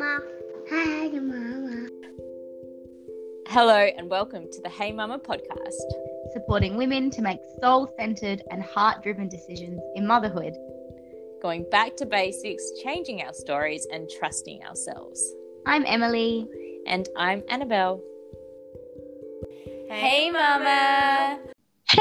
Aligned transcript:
Mama. 0.00 0.22
Hey, 0.66 1.10
Mama. 1.10 1.86
Hello, 3.48 3.76
and 3.76 4.08
welcome 4.08 4.46
to 4.50 4.62
the 4.62 4.70
Hey 4.70 4.92
Mama 4.92 5.18
podcast. 5.18 5.74
supporting 6.32 6.78
women 6.78 7.10
to 7.10 7.20
make 7.20 7.38
soul 7.60 7.92
centered 7.98 8.42
and 8.50 8.62
heart 8.62 9.02
driven 9.02 9.28
decisions 9.28 9.78
in 9.96 10.06
motherhood. 10.06 10.54
Going 11.42 11.66
back 11.70 11.96
to 11.96 12.06
basics, 12.06 12.64
changing 12.82 13.20
our 13.20 13.34
stories, 13.34 13.86
and 13.92 14.08
trusting 14.18 14.64
ourselves. 14.64 15.22
I'm 15.66 15.84
Emily. 15.84 16.48
And 16.86 17.06
I'm 17.14 17.42
Annabelle. 17.50 18.02
Hey, 19.90 20.30
Mama! 20.30 21.40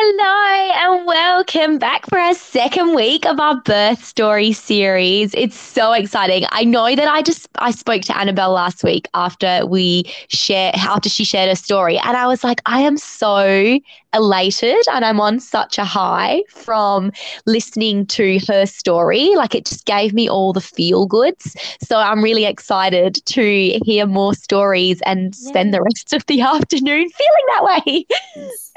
Hello 0.01 0.95
and 0.95 1.05
welcome 1.05 1.77
back 1.77 2.09
for 2.09 2.17
our 2.17 2.33
second 2.33 2.95
week 2.95 3.25
of 3.25 3.37
our 3.37 3.59
birth 3.59 4.01
story 4.01 4.53
series. 4.53 5.33
It's 5.33 5.57
so 5.57 5.91
exciting. 5.91 6.45
I 6.51 6.63
know 6.63 6.95
that 6.95 7.09
I 7.09 7.21
just 7.21 7.49
I 7.57 7.71
spoke 7.71 8.03
to 8.03 8.17
Annabelle 8.17 8.53
last 8.53 8.81
week 8.81 9.09
after 9.13 9.65
we 9.67 10.03
share 10.29 10.71
after 10.73 11.09
she 11.09 11.25
shared 11.25 11.49
her 11.49 11.55
story 11.55 11.97
and 11.97 12.15
I 12.15 12.27
was 12.27 12.45
like 12.45 12.61
I 12.65 12.79
am 12.79 12.95
so 12.95 13.77
elated 14.13 14.85
and 14.89 15.03
I'm 15.03 15.19
on 15.19 15.41
such 15.41 15.77
a 15.77 15.83
high 15.83 16.43
from 16.49 17.11
listening 17.45 18.05
to 18.07 18.39
her 18.47 18.65
story. 18.67 19.35
Like 19.35 19.53
it 19.53 19.65
just 19.65 19.85
gave 19.85 20.13
me 20.13 20.29
all 20.29 20.53
the 20.53 20.61
feel 20.61 21.07
goods. 21.07 21.57
So 21.83 21.97
I'm 21.97 22.23
really 22.23 22.45
excited 22.45 23.15
to 23.25 23.79
hear 23.83 24.05
more 24.05 24.33
stories 24.33 25.01
and 25.05 25.35
spend 25.35 25.73
the 25.73 25.81
rest 25.81 26.13
of 26.13 26.25
the 26.27 26.39
afternoon 26.55 27.09
feeling 27.09 27.45
that 27.49 27.63
way. 27.65 28.05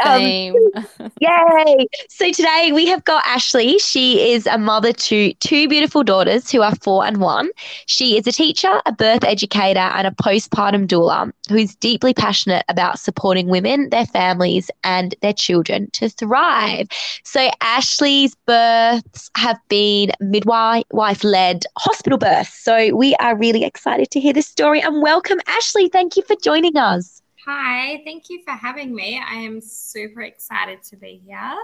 Um, 0.05 0.55
Yay! 1.21 1.87
So 2.09 2.31
today 2.31 2.71
we 2.73 2.87
have 2.87 3.05
got 3.05 3.23
Ashley. 3.27 3.79
She 3.79 4.33
is 4.33 4.47
a 4.47 4.59
mother 4.59 4.93
to 4.93 5.33
two 5.35 5.69
beautiful 5.69 6.03
daughters 6.03 6.51
who 6.51 6.63
are 6.63 6.75
four 6.77 7.05
and 7.05 7.19
one. 7.19 7.51
She 7.87 8.17
is 8.17 8.27
a 8.27 8.33
teacher, 8.33 8.81
a 8.87 8.93
birth 8.93 9.25
educator, 9.25 9.81
and 9.81 10.07
a 10.07 10.11
postpartum 10.11 10.87
doula 10.87 11.33
who's 11.49 11.75
deeply 11.77 12.15
passionate 12.15 12.65
about 12.69 12.99
supporting 12.99 13.49
women, 13.49 13.91
their 13.91 14.07
families, 14.07 14.71
and 14.85 15.15
their 15.23 15.33
children 15.33 15.91
to 15.93 16.09
thrive. 16.09 16.89
So 17.25 17.51
Ashley's 17.61 18.35
births 18.47 19.31
have 19.37 19.59
been 19.69 20.13
midwife 20.21 21.25
led 21.25 21.65
hospital 21.79 22.19
births. 22.19 22.55
So 22.63 22.95
we 22.95 23.15
are 23.17 23.37
really 23.37 23.65
excited 23.65 24.11
to 24.13 24.21
hear 24.21 24.33
this 24.33 24.47
story 24.47 24.81
and 24.81 25.03
welcome 25.03 25.39
Ashley. 25.47 25.89
Thank 25.89 26.17
you 26.17 26.23
for 26.25 26.37
joining 26.43 26.77
us. 26.77 27.22
Hi, 27.45 28.01
thank 28.05 28.31
you 28.31 28.41
for 28.45 28.53
having 28.53 28.95
me. 28.95 29.21
I 29.21 29.35
am 29.35 29.61
super 29.61 30.23
excited 30.23 30.81
to 30.85 30.97
be 30.97 31.21
here. 31.27 31.57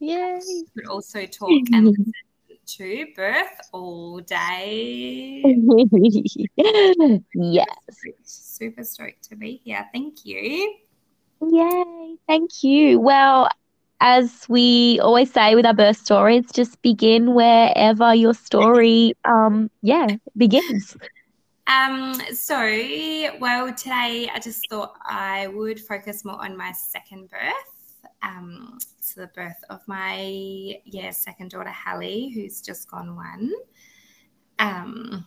Yay. 0.00 0.40
But 0.74 0.86
also 0.86 1.24
talk 1.24 1.50
and 1.72 1.86
listen 1.86 2.12
to 2.66 3.06
birth 3.14 3.60
all 3.72 4.18
day. 4.18 5.42
yes. 7.34 7.66
Super 8.24 8.82
stoked 8.82 9.22
to 9.28 9.36
be 9.36 9.60
here. 9.64 9.86
Thank 9.92 10.24
you. 10.24 10.74
Yay. 11.48 12.16
Thank 12.26 12.64
you. 12.64 12.98
Well, 12.98 13.48
as 14.00 14.46
we 14.48 14.98
always 15.00 15.32
say 15.32 15.54
with 15.54 15.64
our 15.64 15.74
birth 15.74 15.98
stories, 15.98 16.50
just 16.52 16.82
begin 16.82 17.34
wherever 17.34 18.12
your 18.14 18.34
story, 18.34 19.14
um, 19.24 19.70
yeah, 19.82 20.08
begins. 20.36 20.96
Um, 21.70 22.20
so, 22.34 22.56
well, 23.38 23.72
today 23.72 24.28
I 24.34 24.40
just 24.42 24.68
thought 24.68 24.94
I 25.04 25.46
would 25.46 25.78
focus 25.78 26.24
more 26.24 26.44
on 26.44 26.56
my 26.56 26.72
second 26.72 27.30
birth. 27.30 28.08
Um, 28.22 28.78
so 29.00 29.20
the 29.20 29.28
birth 29.28 29.62
of 29.70 29.80
my 29.86 30.80
yeah 30.84 31.10
second 31.10 31.52
daughter 31.52 31.70
Hallie, 31.70 32.30
who's 32.34 32.60
just 32.60 32.90
gone 32.90 33.14
one. 33.14 33.52
Um, 34.58 35.26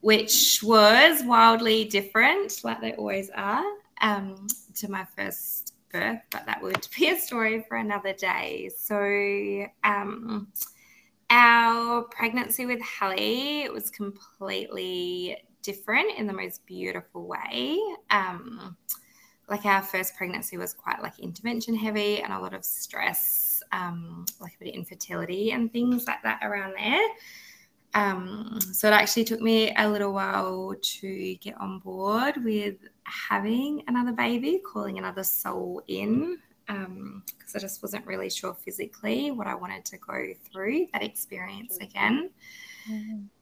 which 0.00 0.60
was 0.62 1.22
wildly 1.22 1.84
different, 1.84 2.64
like 2.64 2.80
they 2.80 2.94
always 2.94 3.30
are, 3.30 3.64
um, 4.00 4.48
to 4.74 4.90
my 4.90 5.06
first 5.16 5.74
birth, 5.92 6.20
but 6.30 6.44
that 6.46 6.60
would 6.62 6.86
be 6.98 7.10
a 7.10 7.18
story 7.18 7.64
for 7.68 7.76
another 7.76 8.12
day. 8.12 8.70
So, 8.76 9.66
um, 9.84 10.48
our 11.30 12.02
pregnancy 12.02 12.66
with 12.66 12.80
Hallie 12.82 13.68
was 13.72 13.88
completely 13.90 15.36
different 15.66 16.16
in 16.16 16.26
the 16.26 16.32
most 16.32 16.64
beautiful 16.64 17.26
way. 17.26 17.76
Um, 18.10 18.76
like 19.48 19.64
our 19.64 19.82
first 19.82 20.16
pregnancy 20.16 20.56
was 20.56 20.72
quite 20.72 21.02
like 21.02 21.18
intervention 21.18 21.74
heavy 21.74 22.22
and 22.22 22.32
a 22.32 22.38
lot 22.38 22.54
of 22.54 22.64
stress, 22.64 23.62
um, 23.72 24.24
like 24.40 24.54
a 24.54 24.64
bit 24.64 24.68
of 24.70 24.74
infertility 24.76 25.50
and 25.50 25.72
things 25.72 26.06
like 26.06 26.22
that 26.22 26.40
around 26.42 26.74
there. 26.76 27.06
Um, 27.94 28.58
so 28.72 28.88
it 28.88 28.92
actually 28.92 29.24
took 29.24 29.40
me 29.40 29.74
a 29.76 29.88
little 29.88 30.12
while 30.12 30.74
to 30.80 31.34
get 31.36 31.58
on 31.60 31.78
board 31.80 32.44
with 32.44 32.76
having 33.04 33.82
another 33.88 34.12
baby, 34.12 34.60
calling 34.70 34.98
another 34.98 35.24
soul 35.24 35.82
in, 35.88 36.38
because 36.66 36.86
um, 36.86 37.22
I 37.54 37.58
just 37.58 37.82
wasn't 37.82 38.06
really 38.06 38.28
sure 38.28 38.54
physically 38.54 39.30
what 39.30 39.46
I 39.46 39.54
wanted 39.54 39.84
to 39.86 39.98
go 39.98 40.26
through 40.50 40.88
that 40.92 41.02
experience 41.02 41.78
again. 41.78 42.30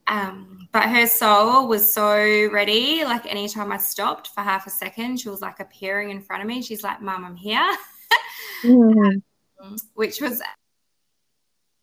Um, 0.06 0.69
but 0.72 0.88
her 0.88 1.06
soul 1.06 1.66
was 1.69 1.91
so 1.91 2.48
ready. 2.50 3.04
Like 3.04 3.26
anytime 3.26 3.72
I 3.72 3.78
stopped 3.78 4.28
for 4.28 4.42
half 4.42 4.66
a 4.66 4.70
second, 4.70 5.19
she 5.19 5.28
was 5.28 5.41
like 5.41 5.60
appearing 5.60 6.10
in 6.10 6.20
front 6.20 6.42
of 6.42 6.48
me. 6.48 6.62
She's 6.62 6.82
like, 6.82 7.00
Mom, 7.00 7.25
I'm 7.25 7.37
here," 7.37 7.70
um, 8.64 9.22
which 9.94 10.20
was 10.20 10.43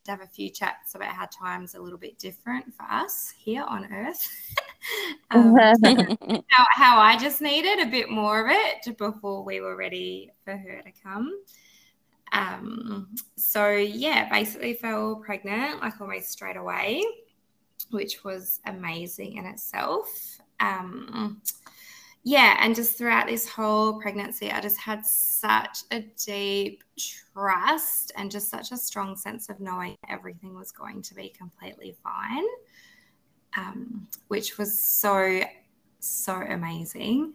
to 0.05 0.11
have 0.11 0.21
a 0.21 0.27
few 0.27 0.49
chats 0.49 0.95
about 0.95 1.13
how 1.13 1.27
times 1.27 1.75
a 1.75 1.81
little 1.81 1.97
bit 1.97 2.17
different 2.17 2.73
for 2.73 2.83
us 2.83 3.33
here 3.37 3.63
on 3.63 3.91
Earth. 3.91 4.27
um, 5.31 5.55
how, 6.47 6.65
how 6.71 6.99
I 6.99 7.17
just 7.19 7.39
needed 7.41 7.79
a 7.79 7.89
bit 7.89 8.09
more 8.09 8.45
of 8.45 8.47
it 8.49 8.97
before 8.97 9.43
we 9.43 9.61
were 9.61 9.75
ready 9.75 10.31
for 10.43 10.57
her 10.57 10.81
to 10.83 10.91
come. 11.03 11.39
Um, 12.33 13.09
so 13.35 13.69
yeah, 13.69 14.29
basically 14.29 14.73
fell 14.73 15.21
pregnant 15.23 15.81
like 15.81 15.99
almost 16.01 16.29
straight 16.29 16.57
away 16.57 17.03
which 17.89 18.23
was 18.23 18.59
amazing 18.65 19.37
in 19.37 19.45
itself. 19.45 20.39
Um, 20.59 21.41
yeah, 22.23 22.57
and 22.59 22.75
just 22.75 22.97
throughout 22.97 23.25
this 23.25 23.49
whole 23.49 23.99
pregnancy, 23.99 24.51
I 24.51 24.61
just 24.61 24.77
had 24.77 25.03
such 25.05 25.79
a 25.91 26.11
deep 26.23 26.83
trust 27.33 28.11
and 28.15 28.29
just 28.29 28.49
such 28.49 28.71
a 28.71 28.77
strong 28.77 29.15
sense 29.15 29.49
of 29.49 29.59
knowing 29.59 29.95
everything 30.07 30.53
was 30.53 30.71
going 30.71 31.01
to 31.01 31.15
be 31.15 31.29
completely 31.29 31.95
fine, 32.03 32.45
um, 33.57 34.07
which 34.27 34.59
was 34.59 34.79
so, 34.79 35.41
so 35.99 36.33
amazing. 36.35 37.33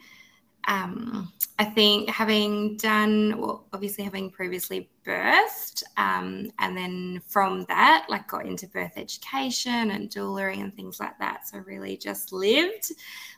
Um, 0.67 1.33
I 1.59 1.65
think 1.65 2.11
having 2.11 2.77
done, 2.77 3.39
well, 3.39 3.67
obviously 3.73 4.05
having 4.05 4.31
previously 4.31 4.91
birthed, 5.07 5.83
um, 5.97 6.51
and 6.59 6.77
then 6.77 7.23
from 7.29 7.65
that, 7.69 8.07
like 8.11 8.29
got 8.29 8.45
into 8.47 8.67
birth 8.67 8.93
education 8.97 9.91
and 9.93 10.11
doulery 10.11 10.61
and 10.61 10.75
things 10.75 11.01
like 11.01 11.19
that. 11.19 11.49
So 11.49 11.59
really 11.59 11.97
just 11.97 12.33
lived, 12.33 12.93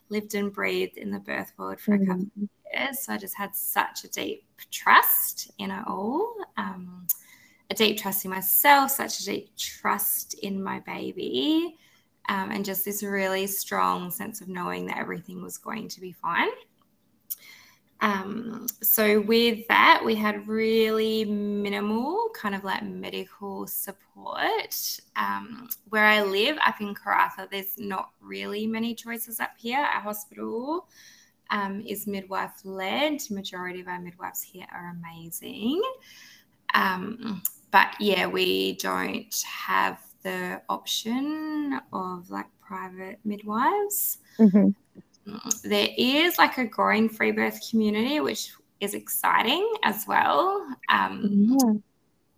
lived 0.08 0.34
and 0.34 0.52
breathed 0.52 0.96
in 0.96 1.10
the 1.10 1.20
birth 1.20 1.52
world 1.58 1.80
for 1.80 1.94
a 1.94 1.98
couple 2.00 2.16
Mm-hmm. 2.16 2.42
of 2.42 2.48
years. 2.74 3.04
So 3.04 3.12
I 3.12 3.18
just 3.18 3.36
had 3.36 3.54
such 3.54 4.04
a 4.04 4.08
deep 4.08 4.44
trust 4.70 5.50
in 5.58 5.70
it 5.70 5.84
all, 5.86 6.34
um, 6.56 7.06
a 7.70 7.74
deep 7.74 7.98
trust 7.98 8.24
in 8.24 8.30
myself, 8.30 8.90
such 8.90 9.20
a 9.20 9.24
deep 9.26 9.56
trust 9.56 10.34
in 10.42 10.62
my 10.62 10.80
baby, 10.80 11.76
um, 12.28 12.50
and 12.50 12.64
just 12.64 12.84
this 12.84 13.02
really 13.02 13.46
strong 13.46 14.10
sense 14.10 14.40
of 14.40 14.48
knowing 14.48 14.86
that 14.86 14.98
everything 14.98 15.42
was 15.42 15.58
going 15.58 15.88
to 15.88 16.00
be 16.00 16.12
fine. 16.12 16.48
Um, 18.00 18.66
so 18.80 19.20
with 19.20 19.66
that, 19.68 20.02
we 20.04 20.14
had 20.14 20.46
really 20.46 21.24
minimal 21.24 22.28
kind 22.32 22.54
of 22.54 22.62
like 22.62 22.84
medical 22.84 23.66
support. 23.66 25.00
Um, 25.16 25.68
where 25.88 26.04
I 26.04 26.22
live 26.22 26.58
up 26.64 26.80
in 26.80 26.94
Karratha, 26.94 27.50
there's 27.50 27.78
not 27.78 28.10
really 28.20 28.66
many 28.66 28.94
choices 28.94 29.40
up 29.40 29.50
here. 29.58 29.78
Our 29.78 30.00
hospital 30.00 30.86
um, 31.50 31.82
is 31.86 32.06
midwife 32.06 32.60
led. 32.64 33.20
Majority 33.30 33.80
of 33.80 33.88
our 33.88 34.00
midwives 34.00 34.42
here 34.42 34.66
are 34.72 34.96
amazing. 35.00 35.82
Um, 36.74 37.42
but 37.72 37.88
yeah, 37.98 38.26
we 38.26 38.74
don't 38.74 39.42
have 39.44 40.00
the 40.22 40.60
option 40.68 41.80
of 41.92 42.30
like 42.30 42.46
private 42.60 43.18
midwives 43.24 44.18
Mhm. 44.38 44.74
There 45.64 45.88
is 45.96 46.38
like 46.38 46.58
a 46.58 46.64
growing 46.64 47.08
free 47.08 47.32
birth 47.32 47.60
community, 47.70 48.20
which 48.20 48.52
is 48.80 48.94
exciting 48.94 49.66
as 49.82 50.06
well. 50.06 50.66
Um, 50.88 51.56
Yeah. 51.60 51.74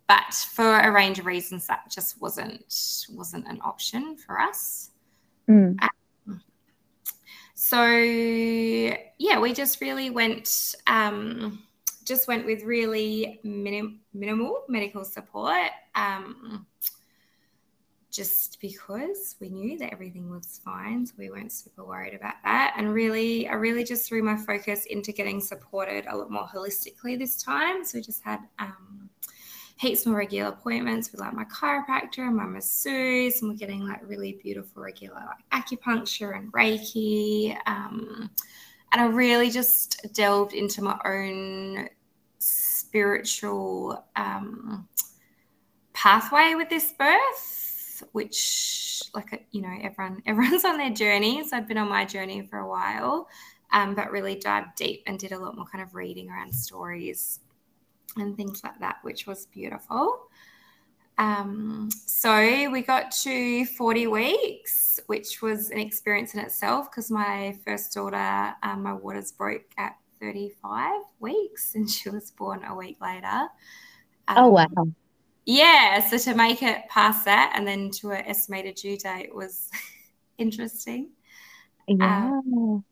but 0.07 0.33
for 0.33 0.79
a 0.79 0.91
range 0.91 1.19
of 1.19 1.25
reasons, 1.25 1.67
that 1.67 1.89
just 1.89 2.21
wasn't 2.21 2.63
wasn't 3.09 3.47
an 3.47 3.59
option 3.63 4.17
for 4.17 4.39
us. 4.39 4.91
Mm. 5.47 5.77
So 7.53 7.85
yeah, 7.85 9.39
we 9.39 9.53
just 9.53 9.81
really 9.81 10.09
went 10.09 10.75
um, 10.87 11.63
just 12.05 12.27
went 12.27 12.45
with 12.45 12.63
really 12.63 13.39
minim- 13.43 14.01
minimal 14.13 14.63
medical 14.67 15.05
support. 15.05 15.69
Um, 15.95 16.65
just 18.11 18.59
because 18.59 19.37
we 19.39 19.49
knew 19.49 19.77
that 19.79 19.93
everything 19.93 20.29
was 20.29 20.59
fine. 20.63 21.05
So 21.05 21.13
we 21.17 21.29
weren't 21.29 21.51
super 21.51 21.85
worried 21.85 22.13
about 22.13 22.35
that. 22.43 22.73
And 22.77 22.93
really, 22.93 23.47
I 23.47 23.53
really 23.53 23.85
just 23.85 24.05
threw 24.07 24.21
my 24.21 24.35
focus 24.35 24.85
into 24.85 25.13
getting 25.13 25.39
supported 25.39 26.05
a 26.07 26.17
lot 26.17 26.29
more 26.29 26.45
holistically 26.45 27.17
this 27.17 27.41
time. 27.41 27.85
So 27.85 27.97
we 27.97 28.01
just 28.01 28.21
had 28.21 28.41
um, 28.59 29.09
heaps 29.77 30.05
more 30.05 30.17
regular 30.17 30.49
appointments 30.49 31.11
with 31.11 31.21
like 31.21 31.33
my 31.33 31.45
chiropractor 31.45 32.27
and 32.27 32.35
my 32.35 32.45
masseuse, 32.45 33.41
and 33.41 33.49
we're 33.49 33.57
getting 33.57 33.87
like 33.87 34.01
really 34.05 34.37
beautiful 34.43 34.83
regular 34.83 35.15
like 35.15 35.65
acupuncture 35.65 36.37
and 36.37 36.51
Reiki. 36.51 37.57
Um, 37.65 38.29
and 38.91 39.01
I 39.01 39.05
really 39.05 39.49
just 39.49 40.05
delved 40.13 40.53
into 40.53 40.83
my 40.83 40.99
own 41.05 41.87
spiritual 42.39 44.03
um, 44.17 44.85
pathway 45.93 46.55
with 46.55 46.67
this 46.67 46.91
birth 46.99 47.70
which 48.11 49.01
like 49.13 49.45
you 49.51 49.61
know 49.61 49.75
everyone 49.81 50.21
everyone's 50.27 50.65
on 50.65 50.77
their 50.77 50.89
journey 50.89 51.43
so 51.47 51.57
i'd 51.57 51.67
been 51.67 51.77
on 51.77 51.89
my 51.89 52.05
journey 52.05 52.45
for 52.47 52.59
a 52.59 52.67
while 52.67 53.27
um, 53.71 53.95
but 53.95 54.11
really 54.11 54.35
dived 54.35 54.75
deep 54.75 55.03
and 55.07 55.17
did 55.17 55.31
a 55.31 55.39
lot 55.39 55.55
more 55.55 55.65
kind 55.65 55.83
of 55.83 55.95
reading 55.95 56.29
around 56.29 56.53
stories 56.53 57.39
and 58.17 58.35
things 58.35 58.63
like 58.63 58.79
that 58.79 58.97
which 59.03 59.25
was 59.25 59.45
beautiful. 59.47 60.27
Um, 61.17 61.89
so 61.91 62.69
we 62.71 62.81
got 62.81 63.11
to 63.23 63.65
40 63.65 64.07
weeks 64.07 64.99
which 65.05 65.41
was 65.41 65.69
an 65.69 65.77
experience 65.77 66.33
in 66.33 66.39
itself 66.39 66.89
because 66.89 67.11
my 67.11 67.57
first 67.65 67.93
daughter 67.93 68.55
um, 68.63 68.83
my 68.83 68.93
waters 68.93 69.31
broke 69.31 69.63
at 69.77 69.95
35 70.19 71.01
weeks 71.19 71.75
and 71.75 71.89
she 71.89 72.09
was 72.09 72.31
born 72.31 72.63
a 72.67 72.75
week 72.75 72.97
later. 73.01 73.47
Oh 74.29 74.49
wow 74.49 74.67
yeah, 75.45 75.99
so 76.07 76.17
to 76.17 76.35
make 76.35 76.61
it 76.61 76.87
past 76.89 77.25
that 77.25 77.53
and 77.55 77.67
then 77.67 77.89
to 77.91 78.11
an 78.11 78.25
estimated 78.25 78.75
due 78.75 78.97
date 78.97 79.33
was 79.33 79.69
interesting. 80.37 81.09
Yeah. 81.87 82.25
Um, 82.25 82.83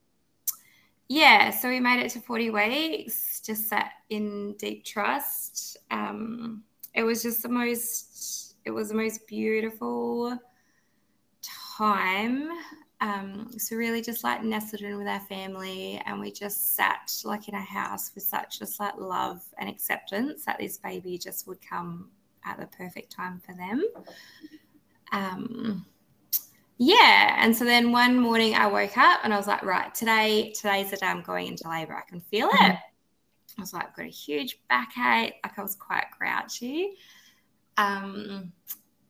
yeah, 1.08 1.50
so 1.52 1.70
we 1.70 1.80
made 1.80 2.04
it 2.04 2.10
to 2.12 2.20
40 2.20 2.50
weeks, 2.52 3.42
just 3.42 3.68
sat 3.68 3.92
in 4.10 4.56
deep 4.58 4.84
trust. 4.84 5.78
Um, 5.90 6.64
it 6.94 7.04
was 7.04 7.24
just 7.24 7.42
the 7.42 7.50
most, 7.50 8.56
it 8.66 8.72
was 8.72 8.90
the 8.90 8.96
most 8.96 9.26
beautiful 9.28 10.38
time. 11.78 12.50
Um, 13.02 13.50
so 13.58 13.76
really 13.76 14.02
just 14.02 14.24
like 14.24 14.44
nestled 14.44 14.82
in 14.82 14.98
with 14.98 15.08
our 15.08 15.22
family 15.22 16.02
and 16.06 16.20
we 16.20 16.32
just 16.32 16.76
sat 16.76 17.14
like 17.24 17.48
in 17.48 17.56
a 17.56 17.62
house 17.62 18.12
with 18.14 18.26
such 18.26 18.60
just 18.60 18.80
like 18.80 18.98
love 18.98 19.42
and 19.58 19.70
acceptance 19.70 20.44
that 20.46 20.60
this 20.60 20.78
baby 20.78 21.18
just 21.18 21.48
would 21.48 21.62
come 21.62 22.10
at 22.50 22.60
the 22.60 22.68
perfect 22.78 23.12
time 23.12 23.42
for 23.46 23.54
them. 23.54 23.84
Um, 25.12 25.86
yeah, 26.78 27.36
and 27.44 27.56
so 27.56 27.66
then 27.66 27.92
one 27.92 28.18
morning 28.20 28.56
I 28.56 28.68
woke 28.68 28.98
up 28.98 29.20
and 29.24 29.34
I 29.34 29.38
was 29.38 29.48
like, 29.48 29.64
right, 29.64 29.94
today 29.94 30.54
today's 30.54 30.92
the 30.92 30.98
day 30.98 31.08
I'm 31.08 31.22
going 31.22 31.48
into 31.48 31.70
labour. 31.70 31.96
I 31.96 32.10
can 32.10 32.22
feel 32.22 32.48
it. 32.48 32.56
Mm-hmm. 32.56 32.76
I 33.58 33.62
was 33.62 33.74
like, 33.74 33.88
I've 33.88 33.96
got 33.96 34.06
a 34.06 34.10
huge 34.10 34.60
backache. 34.70 35.36
Like 35.44 35.60
I 35.60 35.62
was 35.62 35.76
quite 35.76 36.06
grouchy. 36.18 36.94
Um, 37.78 38.54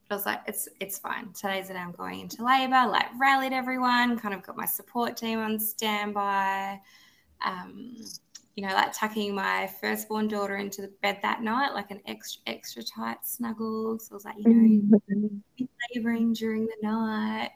I 0.09 0.15
was 0.15 0.25
like, 0.25 0.41
it's 0.47 0.67
it's 0.79 0.97
fine. 0.97 1.31
Today's 1.33 1.67
the 1.67 1.75
day 1.75 1.79
I'm 1.79 1.91
going 1.91 2.21
into 2.21 2.43
labour. 2.43 2.87
Like 2.89 3.07
rallied 3.19 3.53
everyone, 3.53 4.17
kind 4.17 4.33
of 4.33 4.41
got 4.41 4.57
my 4.57 4.65
support 4.65 5.15
team 5.15 5.37
on 5.39 5.59
standby. 5.59 6.79
Um, 7.45 7.95
you 8.59 8.67
know, 8.67 8.73
like 8.73 8.91
tucking 8.91 9.33
my 9.33 9.71
firstborn 9.79 10.27
daughter 10.27 10.57
into 10.57 10.81
the 10.81 10.91
bed 11.01 11.19
that 11.21 11.41
night, 11.41 11.73
like 11.73 11.91
an 11.91 12.01
extra 12.05 12.41
extra 12.45 12.83
tight 12.83 13.25
snuggle. 13.25 13.97
So 13.99 14.11
I 14.11 14.15
was 14.15 14.25
like, 14.25 14.35
you 14.37 14.53
know, 14.53 14.97
mm-hmm. 15.07 15.65
labouring 15.95 16.33
during 16.33 16.65
the 16.65 16.75
night. 16.81 17.51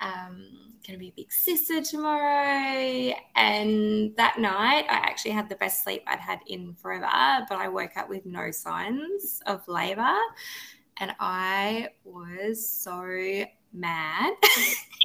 Um, 0.00 0.48
going 0.84 0.94
to 0.94 0.98
be 0.98 1.10
a 1.10 1.12
big 1.14 1.30
sister 1.30 1.80
tomorrow. 1.80 3.14
And 3.36 4.16
that 4.16 4.40
night, 4.40 4.86
I 4.90 4.94
actually 4.94 5.30
had 5.30 5.48
the 5.48 5.54
best 5.54 5.84
sleep 5.84 6.02
I'd 6.08 6.18
had 6.18 6.40
in 6.48 6.74
forever, 6.74 7.46
but 7.48 7.58
I 7.58 7.68
woke 7.68 7.96
up 7.96 8.08
with 8.08 8.26
no 8.26 8.50
signs 8.50 9.40
of 9.46 9.68
labour. 9.68 10.16
And 10.96 11.14
I 11.20 11.90
was 12.02 12.68
so 12.68 13.44
mad. 13.72 14.34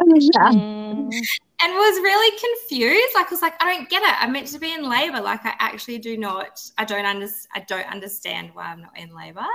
mm 0.01 1.11
and 1.59 1.73
was 1.73 1.99
really 2.01 2.37
confused. 2.37 3.15
Like 3.15 3.27
I 3.27 3.31
was 3.31 3.41
like, 3.41 3.61
I 3.61 3.73
don't 3.73 3.89
get 3.89 4.03
it. 4.03 4.15
I'm 4.21 4.31
meant 4.31 4.47
to 4.47 4.59
be 4.59 4.73
in 4.73 4.87
labor. 4.87 5.21
Like 5.21 5.45
I 5.45 5.55
actually 5.59 5.97
do 5.97 6.17
not. 6.17 6.61
I 6.77 6.85
don't 6.85 7.05
under, 7.05 7.27
I 7.53 7.61
don't 7.61 7.87
understand 7.87 8.51
why 8.53 8.65
I'm 8.65 8.81
not 8.81 8.97
in 8.97 9.15
labor. 9.15 9.45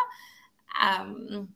Um, 0.81 1.49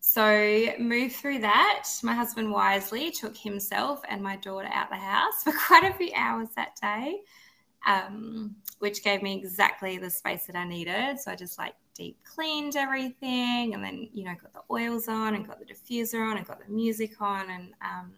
so 0.00 0.66
moved 0.78 1.16
through 1.16 1.40
that. 1.40 1.88
My 2.02 2.14
husband 2.14 2.50
wisely 2.50 3.10
took 3.10 3.36
himself 3.36 4.02
and 4.08 4.22
my 4.22 4.36
daughter 4.36 4.68
out 4.72 4.90
the 4.90 4.96
house 4.96 5.42
for 5.44 5.52
quite 5.52 5.84
a 5.84 5.94
few 5.94 6.10
hours 6.16 6.48
that 6.56 6.76
day, 6.80 7.20
um, 7.86 8.56
which 8.78 9.04
gave 9.04 9.22
me 9.22 9.36
exactly 9.36 9.98
the 9.98 10.10
space 10.10 10.46
that 10.46 10.56
I 10.56 10.64
needed. 10.64 11.20
So 11.20 11.30
I 11.30 11.36
just 11.36 11.58
like 11.58 11.74
deep 11.94 12.18
cleaned 12.24 12.76
everything, 12.76 13.74
and 13.74 13.82
then 13.82 14.08
you 14.12 14.24
know 14.24 14.34
got 14.40 14.52
the 14.52 14.62
oils 14.70 15.08
on 15.08 15.34
and 15.34 15.46
got 15.46 15.58
the 15.58 15.66
diffuser 15.66 16.28
on 16.30 16.36
and 16.36 16.46
got 16.46 16.64
the 16.64 16.72
music 16.72 17.20
on 17.20 17.50
and 17.50 17.72
um, 17.82 18.12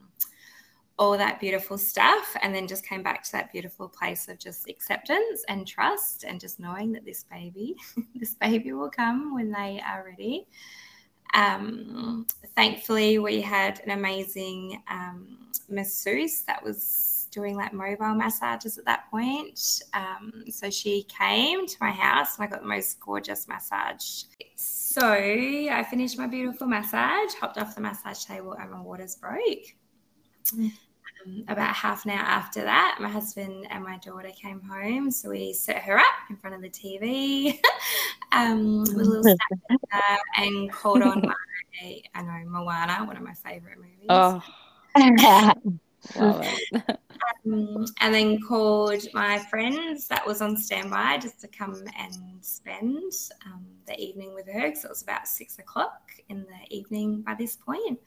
all 0.98 1.18
that 1.18 1.40
beautiful 1.40 1.76
stuff 1.76 2.36
and 2.42 2.54
then 2.54 2.68
just 2.68 2.86
came 2.86 3.02
back 3.02 3.22
to 3.24 3.32
that 3.32 3.50
beautiful 3.50 3.88
place 3.88 4.28
of 4.28 4.38
just 4.38 4.68
acceptance 4.68 5.44
and 5.48 5.66
trust 5.66 6.22
and 6.24 6.40
just 6.40 6.60
knowing 6.60 6.92
that 6.92 7.04
this 7.04 7.24
baby 7.24 7.74
this 8.14 8.34
baby 8.34 8.72
will 8.72 8.90
come 8.90 9.34
when 9.34 9.50
they 9.50 9.82
are 9.84 10.04
ready. 10.04 10.46
Um, 11.34 12.26
thankfully 12.54 13.18
we 13.18 13.40
had 13.40 13.80
an 13.80 13.90
amazing 13.90 14.82
um, 14.88 15.50
masseuse 15.68 16.42
that 16.42 16.62
was 16.62 17.13
doing 17.34 17.56
like 17.56 17.72
mobile 17.72 18.14
massages 18.14 18.78
at 18.78 18.84
that 18.84 19.10
point 19.10 19.82
um, 19.92 20.44
so 20.50 20.70
she 20.70 21.02
came 21.04 21.66
to 21.66 21.76
my 21.80 21.90
house 21.90 22.38
and 22.38 22.46
i 22.46 22.50
got 22.50 22.60
the 22.60 22.68
most 22.68 23.00
gorgeous 23.00 23.48
massage 23.48 24.22
so 24.56 25.12
i 25.12 25.84
finished 25.90 26.16
my 26.16 26.26
beautiful 26.26 26.66
massage 26.66 27.34
hopped 27.40 27.58
off 27.58 27.74
the 27.74 27.80
massage 27.80 28.24
table 28.24 28.52
and 28.52 28.70
my 28.70 28.80
waters 28.80 29.16
broke 29.16 29.74
um, 31.24 31.44
about 31.48 31.74
half 31.74 32.04
an 32.04 32.12
hour 32.12 32.18
after 32.18 32.62
that, 32.62 32.98
my 33.00 33.08
husband 33.08 33.66
and 33.70 33.82
my 33.82 33.98
daughter 33.98 34.30
came 34.30 34.60
home. 34.60 35.10
So 35.10 35.30
we 35.30 35.52
set 35.52 35.78
her 35.78 35.98
up 35.98 36.14
in 36.30 36.36
front 36.36 36.56
of 36.56 36.62
the 36.62 36.70
TV 36.70 37.58
um, 38.32 38.80
with 38.80 39.06
a 39.06 39.10
little 39.10 39.36
and 40.36 40.72
called 40.72 41.02
on 41.02 41.22
my, 41.22 42.02
I 42.14 42.22
know, 42.22 42.42
Moana, 42.46 43.04
one 43.04 43.16
of 43.16 43.22
my 43.22 43.34
favorite 43.34 43.78
movies. 43.78 44.06
Oh, 44.08 44.42
love 46.16 46.46
it. 46.72 46.98
Um, 47.46 47.86
and 48.00 48.14
then 48.14 48.40
called 48.40 49.06
my 49.12 49.38
friends 49.38 50.08
that 50.08 50.26
was 50.26 50.40
on 50.40 50.56
standby 50.56 51.18
just 51.18 51.40
to 51.42 51.48
come 51.48 51.84
and 51.98 52.16
spend 52.40 53.12
um, 53.46 53.66
the 53.86 53.98
evening 54.00 54.34
with 54.34 54.46
her 54.48 54.68
because 54.68 54.84
it 54.84 54.90
was 54.90 55.02
about 55.02 55.28
six 55.28 55.58
o'clock 55.58 56.10
in 56.28 56.46
the 56.46 56.76
evening 56.76 57.22
by 57.22 57.34
this 57.34 57.56
point. 57.56 58.00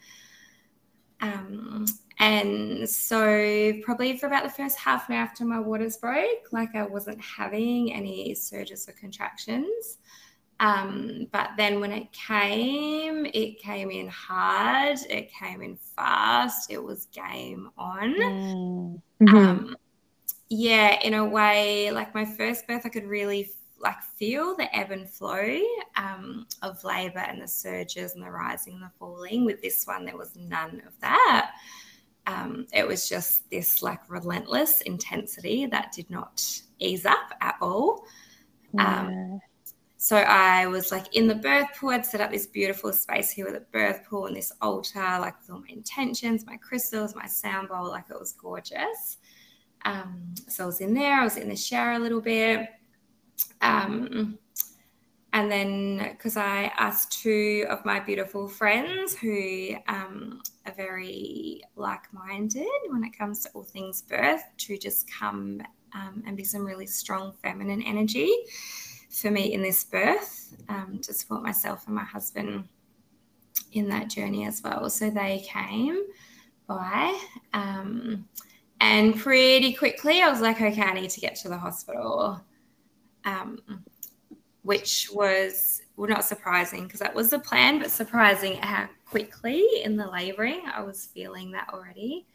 Um, 1.22 1.86
and 2.20 2.88
so, 2.88 3.74
probably 3.84 4.18
for 4.18 4.28
about 4.28 4.44
the 4.44 4.50
first 4.50 4.78
half 4.78 5.10
an 5.10 5.16
hour 5.16 5.22
after 5.22 5.46
my 5.46 5.60
waters 5.60 5.98
broke, 5.98 6.52
like 6.52 6.76
I 6.76 6.84
wasn't 6.84 7.22
having 7.22 7.94
any 7.94 8.34
surges 8.36 8.88
or 8.88 8.94
contractions. 8.94 9.98
Um, 10.60 11.28
but 11.32 11.52
then 11.56 11.80
when 11.80 11.92
it 11.92 12.12
came, 12.12 13.26
it 13.28 13.60
came 13.60 13.92
in 13.92 14.08
hard, 14.08 14.98
it 15.10 15.32
came 15.32 15.62
in 15.62 15.78
fast, 15.96 16.72
it 16.72 16.84
was 16.84 17.06
game 17.14 17.70
on. 17.78 19.02
Mm-hmm. 19.22 19.36
Um, 19.36 19.78
yeah, 20.50 21.00
in 21.02 21.14
a 21.14 21.26
way, 21.26 21.92
like 21.92 22.16
my 22.16 22.26
first 22.26 22.68
birth, 22.68 22.86
I 22.86 22.90
could 22.90 23.06
really 23.06 23.52
like 23.80 24.02
feel 24.02 24.56
the 24.56 24.76
ebb 24.76 24.92
and 24.92 25.10
flow 25.10 25.60
um, 25.96 26.48
of 26.62 26.84
labor 26.84 27.20
and 27.20 27.42
the 27.42 27.48
surges 27.48 28.14
and 28.14 28.24
the 28.24 28.32
rising 28.32 28.74
and 28.74 28.84
the 28.84 28.92
falling. 28.98 29.46
With 29.46 29.62
this 29.62 29.86
one, 29.86 30.06
there 30.06 30.18
was 30.18 30.36
none 30.36 30.82
of 30.88 31.00
that 31.02 31.52
um, 32.28 32.68
it 32.74 32.86
was 32.86 33.10
just 33.10 33.50
this 33.50 33.82
like 33.82 34.02
relentless 34.10 34.82
intensity 34.82 35.66
that 35.66 35.94
did 35.94 36.10
not 36.10 36.44
ease 36.80 37.06
up 37.06 37.32
at 37.42 37.56
all. 37.62 38.06
Um, 38.78 39.40
so 39.98 40.18
I 40.18 40.68
was 40.68 40.92
like 40.92 41.16
in 41.16 41.28
the 41.28 41.36
birth 41.36 41.70
pool, 41.76 41.90
I'd 41.90 42.06
set 42.06 42.22
up 42.22 42.32
this 42.32 42.46
beautiful 42.46 42.94
space 42.94 43.32
here 43.32 43.46
with 43.46 43.56
a 43.56 43.66
birth 43.72 44.06
pool 44.08 44.28
and 44.28 44.36
this 44.36 44.52
altar, 44.62 45.00
like 45.00 45.40
with 45.40 45.50
all 45.50 45.60
my 45.60 45.70
intentions, 45.70 46.46
my 46.46 46.58
crystals, 46.58 47.16
my 47.16 47.26
sound 47.26 47.70
bowl, 47.70 47.90
like 47.90 48.06
it 48.12 48.20
was 48.20 48.34
gorgeous. 48.34 49.18
Um, 49.86 50.36
so 50.48 50.64
I 50.64 50.66
was 50.68 50.82
in 50.82 50.94
there, 50.94 51.20
I 51.20 51.24
was 51.24 51.38
in 51.38 51.50
the 51.50 51.56
shower 51.56 51.94
a 51.94 52.00
little 52.00 52.22
bit. 52.22 52.70
Um, 53.62 54.38
and 55.34 55.52
then 55.52 56.10
because 56.12 56.38
I 56.38 56.72
asked 56.78 57.22
two 57.22 57.66
of 57.68 57.84
my 57.84 58.00
beautiful 58.00 58.48
friends 58.48 59.16
who 59.16 59.76
um, 59.88 60.42
are 60.68 60.74
very 60.74 61.64
like 61.76 62.12
minded 62.14 62.68
when 62.90 63.04
it 63.04 63.18
comes 63.18 63.44
to 63.44 63.50
all 63.54 63.64
things 63.64 64.04
birth 64.04 64.44
to 64.58 64.78
just 64.78 65.12
come 65.12 65.62
um, 65.94 66.24
and 66.28 66.38
be 66.38 66.44
some 66.44 66.64
really 66.64 66.88
strong 66.88 67.34
feminine 67.42 67.82
energy 67.82 68.32
for 69.10 69.32
me 69.32 69.54
in 69.54 69.62
this 69.62 69.84
birth 69.84 70.56
um, 70.70 71.00
to 71.02 71.14
support 71.14 71.44
myself 71.44 71.86
and 71.88 71.96
my 71.96 72.04
husband 72.04 72.68
in 73.74 73.90
that 73.90 74.10
journey 74.10 74.46
as 74.46 74.62
well. 74.64 74.90
So 74.90 75.10
they 75.10 75.46
came 75.48 76.04
by. 76.68 77.18
Um, 77.54 78.28
and 78.80 79.18
pretty 79.18 79.74
quickly, 79.74 80.22
I 80.22 80.30
was 80.30 80.42
like, 80.42 80.62
okay, 80.62 80.82
I 80.82 80.94
need 80.94 81.10
to 81.12 81.20
get 81.20 81.36
to 81.38 81.50
the 81.50 81.58
hospital, 81.58 82.42
um, 83.26 83.60
which 84.62 85.10
was 85.14 85.82
well, 85.96 86.10
not 86.10 86.26
surprising 86.26 86.84
because 86.84 87.00
that 87.00 87.16
was 87.16 87.32
the 87.32 87.40
plan, 87.40 87.80
but 87.80 87.90
surprising 87.90 88.58
how 88.58 88.88
quickly 89.06 89.66
in 89.84 89.96
the 89.96 90.08
laboring 90.08 90.62
I 90.72 90.84
was 90.84 91.08
feeling 91.08 91.52
that 91.52 91.70
already. 91.74 92.28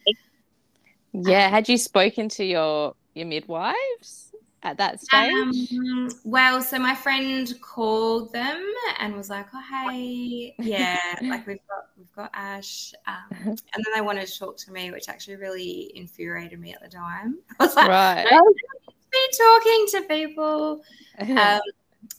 Yeah. 1.12 1.48
Had 1.48 1.68
you 1.68 1.78
spoken 1.78 2.28
to 2.30 2.44
your 2.44 2.94
your 3.14 3.26
midwives 3.26 4.31
at 4.62 4.78
that 4.78 5.00
stage? 5.00 5.32
Um, 5.72 6.08
well, 6.24 6.62
so 6.62 6.78
my 6.78 6.94
friend 6.94 7.52
called 7.60 8.32
them 8.32 8.62
and 8.98 9.14
was 9.14 9.28
like, 9.30 9.46
"Oh, 9.54 9.62
hey, 9.90 10.54
yeah, 10.58 10.98
like 11.22 11.46
we've 11.46 11.58
got 11.68 11.88
we've 11.96 12.12
got 12.12 12.30
Ash," 12.34 12.92
um, 13.06 13.26
and 13.40 13.58
then 13.74 13.94
they 13.94 14.00
wanted 14.00 14.26
to 14.26 14.38
talk 14.38 14.56
to 14.58 14.72
me, 14.72 14.90
which 14.90 15.08
actually 15.08 15.36
really 15.36 15.92
infuriated 15.94 16.60
me 16.60 16.72
at 16.72 16.82
the 16.82 16.88
time. 16.88 17.38
I 17.60 17.64
was 17.64 17.76
like, 17.76 17.88
right. 17.88 18.26
"I 18.26 18.30
don't 18.30 18.56
need 18.56 18.88
to 18.88 18.94
be 19.10 19.36
talking 19.38 19.86
to 19.92 20.02
people." 20.08 20.82
Um, 21.38 21.60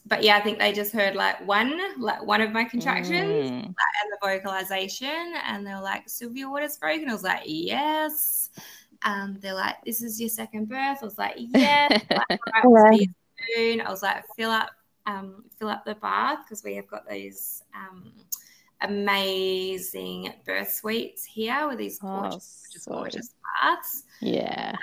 but 0.06 0.22
yeah, 0.22 0.36
I 0.36 0.40
think 0.40 0.58
they 0.58 0.72
just 0.72 0.92
heard 0.92 1.14
like 1.14 1.46
one, 1.46 1.78
like 2.00 2.24
one 2.24 2.40
of 2.40 2.52
my 2.52 2.64
contractions 2.64 3.50
Mm. 3.50 3.64
and 3.64 3.74
the 3.74 4.18
vocalization, 4.22 5.34
and 5.46 5.66
they 5.66 5.74
were 5.74 5.80
like, 5.80 6.08
"Sylvia, 6.08 6.48
what 6.48 6.62
is 6.62 6.76
broken?" 6.78 7.08
I 7.08 7.12
was 7.12 7.22
like, 7.22 7.42
"Yes." 7.44 8.50
Um, 9.04 9.38
they're 9.40 9.54
like, 9.54 9.76
"This 9.84 10.02
is 10.02 10.20
your 10.20 10.28
second 10.28 10.68
birth." 10.68 10.98
I 11.02 11.04
was 11.04 11.18
like, 11.18 11.34
"Yeah." 11.38 11.88
like, 11.90 12.40
"All 12.64 12.72
right, 12.72 12.90
we'll 12.90 12.98
see 12.98 13.04
you 13.04 13.54
soon. 13.54 13.80
I 13.80 13.90
was 13.90 14.02
like, 14.02 14.24
"Fill 14.36 14.50
up, 14.50 14.70
um, 15.06 15.44
fill 15.58 15.68
up 15.68 15.84
the 15.84 15.94
bath 15.96 16.38
because 16.44 16.62
we 16.64 16.74
have 16.76 16.86
got 16.86 17.08
these 17.08 17.62
um, 17.74 18.12
amazing 18.80 20.32
birth 20.46 20.72
suites 20.72 21.24
here 21.24 21.68
with 21.68 21.78
these 21.78 21.98
Oh, 22.02 22.20
gorgeous, 22.20 22.86
gorgeous 22.86 23.34
baths." 23.62 24.04
yeah. 24.20 24.74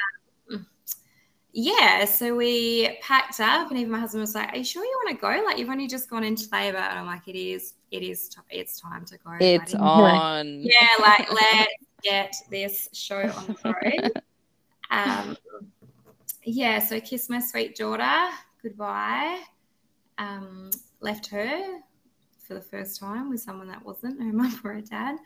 Yeah, 1.53 2.06
so 2.06 2.34
we 2.34 2.98
packed 3.01 3.41
up, 3.41 3.70
and 3.70 3.77
even 3.77 3.91
my 3.91 4.00
husband 4.00 4.22
was 4.22 4.34
like, 4.34 4.53
"Are 4.53 4.58
you 4.58 4.63
sure 4.63 4.86
you 4.86 5.01
want 5.03 5.18
to 5.18 5.22
go? 5.22 5.44
Like, 5.46 5.58
you've 5.58 5.70
only 5.70 5.88
just 5.88 6.10
gone 6.10 6.24
into 6.24 6.48
labor." 6.50 6.77
And 6.77 6.98
I'm 6.98 7.06
like, 7.06 7.27
"It 7.27 7.38
is, 7.38 7.74
it 7.91 8.03
is, 8.03 8.30
t- 8.30 8.39
it's 8.50 8.80
time 8.80 9.03
to 9.08 9.18
go." 9.18 9.32
It's 9.41 9.74
buddy." 9.74 9.84
on. 9.84 10.62
Yeah, 10.62 10.88
like 11.01 11.30
let's 11.30 11.74
get 12.03 12.34
this 12.50 12.89
show 12.93 13.22
on 13.22 13.48
the 13.48 13.75
road. 13.84 14.12
um, 14.91 15.38
yeah, 16.43 16.79
so 16.79 17.00
Kiss 17.00 17.29
my 17.29 17.39
sweet 17.39 17.75
daughter 17.75 18.29
goodbye. 18.63 19.41
Um, 20.17 20.70
left 21.00 21.27
her 21.27 21.79
for 22.46 22.53
the 22.53 22.62
first 22.62 23.00
time 23.00 23.29
with 23.29 23.41
someone 23.41 23.67
that 23.70 23.84
wasn't 23.84 24.22
her 24.22 24.31
mum 24.34 24.60
or 24.63 24.74
her 24.74 24.81
dad. 24.81 25.17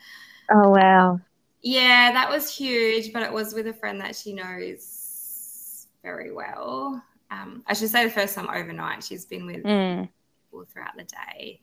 Oh 0.52 0.70
wow. 0.70 1.20
Yeah, 1.62 2.12
that 2.12 2.30
was 2.30 2.56
huge, 2.56 3.12
but 3.12 3.24
it 3.24 3.34
was 3.34 3.54
with 3.54 3.68
a 3.68 3.74
friend 3.74 4.00
that 4.00 4.16
she 4.16 4.34
knows 4.34 5.88
very 6.04 6.32
well. 6.32 7.04
Um, 7.32 7.64
I 7.66 7.74
should 7.74 7.90
say 7.90 8.06
the 8.06 8.12
first 8.12 8.36
time 8.36 8.50
overnight. 8.50 9.04
She's 9.04 9.26
been 9.26 9.48
with 9.48 9.64
Mm. 9.64 10.08
people 10.44 10.66
throughout 10.72 10.96
the 10.96 11.06
day. 11.06 11.60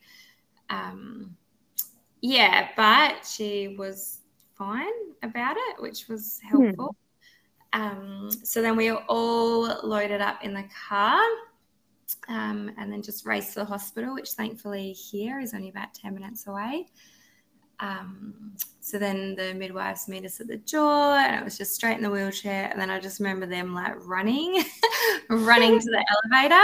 Um, 0.69 1.37
yeah, 2.21 2.69
but 2.75 3.25
she 3.25 3.75
was 3.79 4.19
fine 4.63 4.93
about 5.23 5.57
it, 5.57 5.81
which 5.81 6.07
was 6.07 6.39
helpful. 6.49 6.95
Um, 7.73 8.29
so 8.43 8.61
then 8.61 8.77
we 8.77 8.91
were 8.91 9.03
all 9.09 9.63
loaded 9.83 10.21
up 10.21 10.43
in 10.43 10.53
the 10.53 10.63
car 10.87 11.19
um, 12.29 12.71
and 12.77 12.91
then 12.91 13.01
just 13.01 13.25
raced 13.25 13.53
to 13.53 13.59
the 13.59 13.65
hospital, 13.65 14.13
which 14.13 14.31
thankfully 14.31 14.93
here 14.93 15.39
is 15.39 15.53
only 15.53 15.69
about 15.69 15.93
10 15.93 16.13
minutes 16.13 16.47
away. 16.47 16.87
Um, 17.79 18.53
so 18.79 18.97
then 18.97 19.35
the 19.35 19.53
midwives 19.53 20.07
meet 20.07 20.23
us 20.23 20.39
at 20.39 20.47
the 20.47 20.57
door 20.57 21.15
and 21.15 21.35
it 21.35 21.43
was 21.43 21.57
just 21.57 21.73
straight 21.73 21.97
in 21.97 22.03
the 22.03 22.09
wheelchair. 22.09 22.69
And 22.71 22.79
then 22.79 22.89
I 22.89 22.99
just 22.99 23.19
remember 23.19 23.45
them 23.45 23.73
like 23.73 23.95
running, 24.07 24.63
running 25.29 25.79
to 25.79 25.85
the 25.85 26.05
elevator 26.31 26.63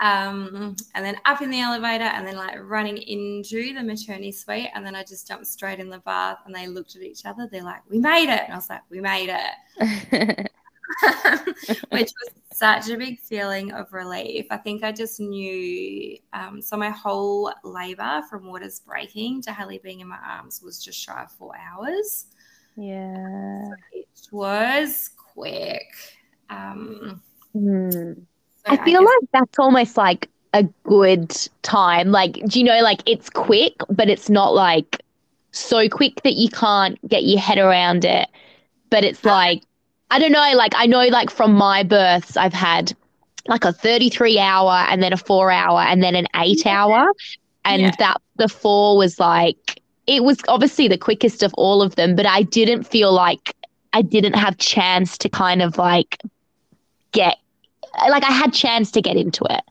um, 0.00 0.76
and 0.94 1.04
then 1.04 1.16
up 1.24 1.40
in 1.40 1.50
the 1.50 1.60
elevator 1.60 2.04
and 2.04 2.26
then 2.26 2.36
like 2.36 2.56
running 2.60 2.96
into 2.98 3.72
the 3.74 3.82
maternity 3.82 4.32
suite. 4.32 4.70
And 4.74 4.84
then 4.84 4.94
I 4.94 5.04
just 5.04 5.28
jumped 5.28 5.46
straight 5.46 5.78
in 5.78 5.88
the 5.88 6.00
bath 6.00 6.38
and 6.46 6.54
they 6.54 6.66
looked 6.66 6.96
at 6.96 7.02
each 7.02 7.24
other. 7.24 7.48
They're 7.50 7.62
like, 7.62 7.82
we 7.88 7.98
made 7.98 8.32
it. 8.32 8.42
And 8.44 8.52
I 8.52 8.56
was 8.56 8.68
like, 8.68 8.82
we 8.90 9.00
made 9.00 9.30
it. 9.30 10.50
which 11.90 12.12
was 12.12 12.30
such 12.52 12.88
a 12.90 12.96
big 12.96 13.20
feeling 13.20 13.72
of 13.72 13.92
relief. 13.92 14.46
I 14.50 14.56
think 14.58 14.84
I 14.84 14.92
just 14.92 15.20
knew. 15.20 16.18
Um, 16.32 16.60
so 16.60 16.76
my 16.76 16.90
whole 16.90 17.52
labour 17.62 18.22
from 18.28 18.46
waters 18.46 18.80
breaking 18.80 19.42
to 19.42 19.52
Hallie 19.52 19.80
being 19.82 20.00
in 20.00 20.08
my 20.08 20.18
arms 20.24 20.60
was 20.62 20.82
just 20.84 20.98
shy 20.98 21.22
of 21.22 21.30
four 21.32 21.52
hours. 21.56 22.26
yeah. 22.76 23.70
It 23.92 24.28
was 24.30 25.10
quick. 25.34 25.86
Um, 26.50 27.22
Hmm. 27.52 28.12
I 28.66 28.76
feel 28.84 29.00
guess- 29.00 29.08
like 29.20 29.30
that's 29.32 29.58
almost 29.58 29.96
like 29.96 30.28
a 30.52 30.62
good 30.84 31.36
time. 31.62 32.10
Like, 32.10 32.34
do 32.46 32.58
you 32.58 32.64
know, 32.64 32.80
like 32.80 33.02
it's 33.06 33.28
quick, 33.30 33.74
but 33.90 34.08
it's 34.08 34.30
not 34.30 34.54
like 34.54 35.02
so 35.52 35.88
quick 35.88 36.22
that 36.22 36.34
you 36.34 36.48
can't 36.48 36.98
get 37.08 37.24
your 37.24 37.40
head 37.40 37.58
around 37.58 38.04
it. 38.04 38.28
But 38.90 39.04
it's 39.04 39.24
uh, 39.24 39.30
like, 39.30 39.62
I 40.10 40.18
don't 40.18 40.32
know, 40.32 40.52
like 40.56 40.72
I 40.76 40.86
know, 40.86 41.06
like 41.08 41.30
from 41.30 41.54
my 41.54 41.82
births, 41.82 42.36
I've 42.36 42.52
had 42.52 42.92
like 43.46 43.64
a 43.64 43.72
33 43.72 44.38
hour 44.38 44.86
and 44.88 45.02
then 45.02 45.12
a 45.12 45.16
four 45.16 45.50
hour 45.50 45.80
and 45.80 46.02
then 46.02 46.14
an 46.14 46.26
eight 46.36 46.66
hour. 46.66 47.12
And 47.64 47.82
Yeah. 47.82 47.90
that 47.98 48.22
the 48.36 48.48
four 48.48 48.96
was 48.96 49.18
like, 49.18 49.80
it 50.06 50.22
was 50.22 50.38
obviously 50.48 50.86
the 50.86 50.98
quickest 50.98 51.42
of 51.42 51.52
all 51.54 51.82
of 51.82 51.96
them, 51.96 52.14
but 52.14 52.26
I 52.26 52.42
didn't 52.42 52.84
feel 52.84 53.12
like 53.12 53.54
I 53.92 54.02
didn't 54.02 54.34
have 54.34 54.56
chance 54.58 55.16
to 55.18 55.28
kind 55.28 55.62
of 55.62 55.78
like 55.78 56.20
get 57.12 57.38
like 58.08 58.24
I 58.24 58.32
had 58.32 58.52
chance 58.52 58.90
to 58.92 59.02
get 59.02 59.16
into 59.16 59.44
it. 59.50 59.62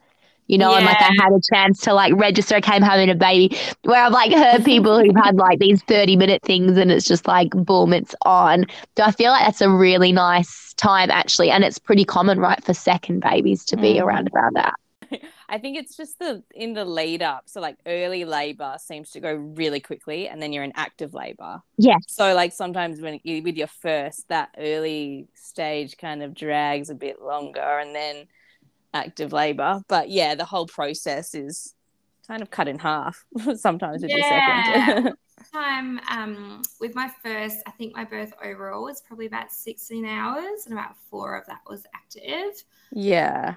You 0.47 0.57
know, 0.57 0.75
and 0.75 0.85
like 0.85 1.01
I 1.01 1.09
had 1.21 1.31
a 1.31 1.39
chance 1.53 1.79
to 1.81 1.93
like 1.93 2.13
register, 2.15 2.57
okay, 2.57 2.73
I'm 2.73 2.81
having 2.81 3.09
a 3.09 3.15
baby. 3.15 3.57
Where 3.83 4.03
I've 4.03 4.11
like 4.11 4.33
heard 4.33 4.65
people 4.65 4.99
who've 4.99 5.15
had 5.15 5.37
like 5.37 5.59
these 5.59 5.81
30 5.83 6.17
minute 6.17 6.41
things 6.43 6.77
and 6.77 6.91
it's 6.91 7.07
just 7.07 7.27
like 7.27 7.51
boom, 7.51 7.93
it's 7.93 8.13
on. 8.25 8.65
So 8.97 9.03
I 9.05 9.11
feel 9.11 9.31
like 9.31 9.45
that's 9.45 9.61
a 9.61 9.69
really 9.69 10.11
nice 10.11 10.73
time 10.75 11.09
actually. 11.11 11.49
And 11.49 11.63
it's 11.63 11.79
pretty 11.79 12.03
common, 12.03 12.39
right, 12.39 12.61
for 12.63 12.73
second 12.73 13.21
babies 13.21 13.63
to 13.65 13.77
be 13.77 13.95
Mm. 13.95 14.03
around 14.03 14.29
around 14.35 14.55
that. 14.57 14.73
I 15.49 15.57
think 15.57 15.77
it's 15.77 15.95
just 15.95 16.19
the 16.19 16.43
in 16.53 16.73
the 16.73 16.85
lead 16.85 17.21
up. 17.21 17.43
So 17.47 17.61
like 17.61 17.77
early 17.85 18.25
labor 18.25 18.75
seems 18.79 19.11
to 19.11 19.19
go 19.19 19.33
really 19.33 19.79
quickly, 19.79 20.27
and 20.27 20.41
then 20.41 20.53
you're 20.53 20.63
in 20.63 20.73
active 20.75 21.13
labor. 21.13 21.61
Yes. 21.77 22.03
So 22.07 22.33
like 22.33 22.53
sometimes 22.53 23.01
when 23.01 23.19
you 23.23 23.43
with 23.43 23.55
your 23.55 23.67
first, 23.67 24.27
that 24.29 24.49
early 24.57 25.27
stage 25.33 25.97
kind 25.97 26.23
of 26.23 26.33
drags 26.33 26.89
a 26.89 26.95
bit 26.95 27.21
longer, 27.21 27.79
and 27.79 27.95
then 27.95 28.27
active 28.93 29.33
labor. 29.33 29.81
But 29.87 30.09
yeah, 30.09 30.35
the 30.35 30.45
whole 30.45 30.67
process 30.67 31.35
is 31.35 31.75
kind 32.27 32.41
of 32.41 32.49
cut 32.49 32.67
in 32.67 32.79
half 32.79 33.25
sometimes 33.55 34.01
with 34.01 34.11
your 34.11 34.21
second. 34.21 35.13
time 35.51 35.99
um, 36.09 36.61
with 36.79 36.95
my 36.95 37.09
first, 37.23 37.57
I 37.67 37.71
think 37.71 37.95
my 37.95 38.03
birth 38.03 38.33
overall 38.43 38.83
was 38.83 39.01
probably 39.01 39.25
about 39.25 39.51
16 39.51 40.05
hours, 40.05 40.65
and 40.65 40.73
about 40.73 40.95
four 41.09 41.35
of 41.35 41.45
that 41.47 41.61
was 41.67 41.85
active. 41.93 42.63
yeah. 42.91 43.55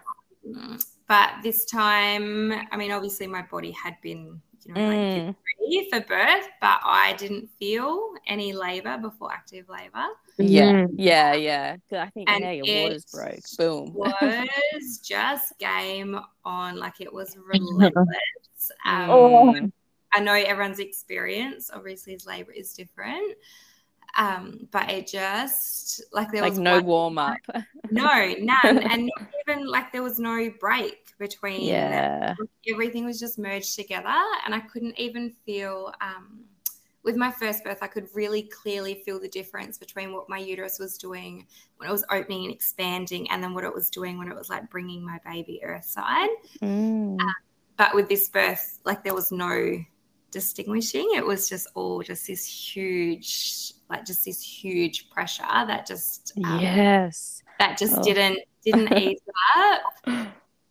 Mm, 1.07 1.35
But 1.37 1.43
this 1.43 1.65
time, 1.65 2.53
I 2.71 2.77
mean, 2.77 2.93
obviously 2.93 3.27
my 3.27 3.43
body 3.43 3.71
had 3.73 3.97
been, 4.03 4.41
you 4.65 4.75
know, 4.75 4.81
like 4.89 4.99
Mm. 4.99 5.37
ready 5.61 5.89
for 5.91 6.01
birth, 6.01 6.49
but 6.61 6.81
I 6.85 7.15
didn't 7.19 7.49
feel 7.59 8.15
any 8.27 8.53
labor 8.53 8.99
before 8.99 9.33
active 9.33 9.69
labor. 9.69 10.07
Yeah, 10.39 10.87
yeah, 10.93 11.33
yeah, 11.33 11.35
yeah. 11.35 11.77
'Cause 11.89 11.99
I 11.99 12.11
think 12.11 12.29
And 12.31 12.43
yeah, 12.45 12.51
your 12.53 12.83
waters 12.85 13.05
it 13.05 13.13
broke. 13.13 13.57
Boom. 13.59 13.95
Was 13.95 14.99
just 15.05 15.59
game 15.59 16.19
on, 16.45 16.77
like 16.79 17.01
it 17.01 17.13
was 17.13 17.37
relentless. 17.47 18.71
Um, 18.85 19.11
Oh. 19.11 19.53
Mm. 19.55 19.73
I 20.13 20.21
know 20.21 20.33
everyone's 20.33 20.79
experience, 20.79 21.71
obviously, 21.73 22.15
his 22.15 22.27
labor 22.27 22.51
is 22.53 22.73
different. 22.73 23.37
Um, 24.17 24.67
but 24.71 24.91
it 24.91 25.07
just 25.07 26.03
like 26.11 26.33
there 26.33 26.41
Like 26.41 26.53
was 26.53 26.59
no 26.59 26.77
one- 26.77 26.87
warm 26.87 27.19
up. 27.19 27.37
No, 27.91 28.35
none, 28.41 28.79
and 28.79 29.11
even 29.49 29.67
like 29.67 29.93
there 29.93 30.03
was 30.03 30.19
no 30.19 30.51
break 30.61 31.13
between 31.19 31.63
Yeah. 31.63 32.35
everything 32.69 33.05
was 33.05 33.19
just 33.19 33.39
merged 33.39 33.75
together 33.75 34.15
and 34.45 34.55
i 34.55 34.61
couldn't 34.61 34.99
even 34.99 35.31
feel 35.47 35.93
um, 36.01 36.41
with 37.03 37.17
my 37.17 37.31
first 37.31 37.65
birth 37.65 37.79
i 37.83 37.87
could 37.87 38.07
really 38.15 38.43
clearly 38.63 39.01
feel 39.05 39.19
the 39.19 39.29
difference 39.29 39.79
between 39.79 40.13
what 40.13 40.29
my 40.29 40.39
uterus 40.39 40.79
was 40.79 40.99
doing 40.99 41.47
when 41.79 41.89
it 41.89 41.93
was 41.93 42.05
opening 42.11 42.45
and 42.45 42.53
expanding 42.53 43.31
and 43.31 43.43
then 43.43 43.55
what 43.55 43.65
it 43.65 43.73
was 43.73 43.89
doing 43.89 44.19
when 44.19 44.31
it 44.31 44.37
was 44.37 44.51
like 44.51 44.69
bringing 44.71 45.05
my 45.05 45.19
baby 45.25 45.61
earthside 45.65 46.29
Mm. 46.61 47.17
but 47.79 47.95
with 47.95 48.09
this 48.09 48.29
birth 48.29 48.79
like 48.85 49.03
there 49.05 49.15
was 49.15 49.33
no 49.33 49.79
distinguishing 50.33 51.09
it 51.15 51.25
was 51.25 51.49
just 51.49 51.67
all 51.75 52.03
just 52.03 52.27
this 52.27 52.45
huge 52.45 53.73
like 53.89 54.05
just 54.05 54.25
this 54.25 54.43
huge 54.43 55.09
pressure 55.09 55.45
that 55.45 55.87
just 55.87 56.33
um, 56.45 56.61
yes. 56.61 57.43
That 57.59 57.79
just 57.79 57.99
Oh. 57.99 58.03
didn't 58.03 58.39
didn't 58.65 58.89
ease 58.97 59.21
up 59.57 59.83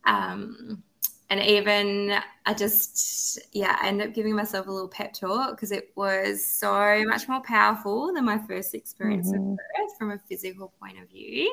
um 0.06 0.84
and 1.32 1.42
even 1.42 2.16
I 2.46 2.54
just, 2.54 3.40
yeah, 3.52 3.76
I 3.82 3.88
ended 3.88 4.10
up 4.10 4.14
giving 4.14 4.36
myself 4.36 4.68
a 4.68 4.72
little 4.72 4.88
pep 4.88 5.12
talk 5.14 5.52
because 5.56 5.72
it 5.72 5.90
was 5.96 6.46
so 6.46 7.04
much 7.08 7.28
more 7.28 7.42
powerful 7.42 8.14
than 8.14 8.26
my 8.26 8.38
first 8.38 8.76
experience 8.76 9.32
Mhm. 9.32 9.38
of 9.38 9.58
birth 9.58 9.98
from 9.98 10.12
a 10.12 10.20
physical 10.20 10.72
point 10.80 11.00
of 11.02 11.10
view. 11.10 11.52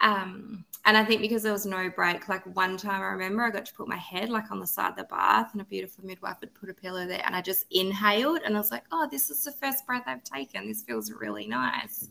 Um, 0.00 0.64
and 0.84 0.96
I 0.96 1.04
think 1.04 1.20
because 1.20 1.42
there 1.42 1.52
was 1.52 1.66
no 1.66 1.90
break, 1.90 2.28
like 2.28 2.44
one 2.54 2.76
time 2.76 3.00
I 3.02 3.06
remember 3.06 3.42
I 3.42 3.50
got 3.50 3.66
to 3.66 3.74
put 3.74 3.88
my 3.88 3.96
head 3.96 4.28
like 4.28 4.52
on 4.52 4.60
the 4.60 4.66
side 4.66 4.90
of 4.90 4.96
the 4.96 5.04
bath 5.04 5.48
and 5.52 5.60
a 5.60 5.64
beautiful 5.64 6.04
midwife 6.04 6.36
had 6.40 6.54
put 6.54 6.70
a 6.70 6.74
pillow 6.74 7.06
there 7.08 7.22
and 7.24 7.34
I 7.34 7.40
just 7.42 7.64
inhaled 7.72 8.42
and 8.44 8.54
I 8.54 8.60
was 8.60 8.70
like, 8.70 8.84
oh, 8.92 9.08
this 9.10 9.30
is 9.30 9.42
the 9.42 9.52
first 9.52 9.84
breath 9.84 10.04
I've 10.06 10.22
taken. 10.22 10.68
This 10.68 10.84
feels 10.84 11.10
really 11.10 11.48
nice. 11.48 12.08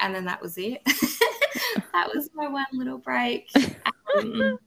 And 0.00 0.14
then 0.14 0.24
that 0.26 0.40
was 0.40 0.58
it. 0.58 0.82
that 1.92 2.08
was 2.14 2.30
my 2.34 2.48
one 2.48 2.66
little 2.72 2.98
break. 2.98 3.50
Um, 4.16 4.58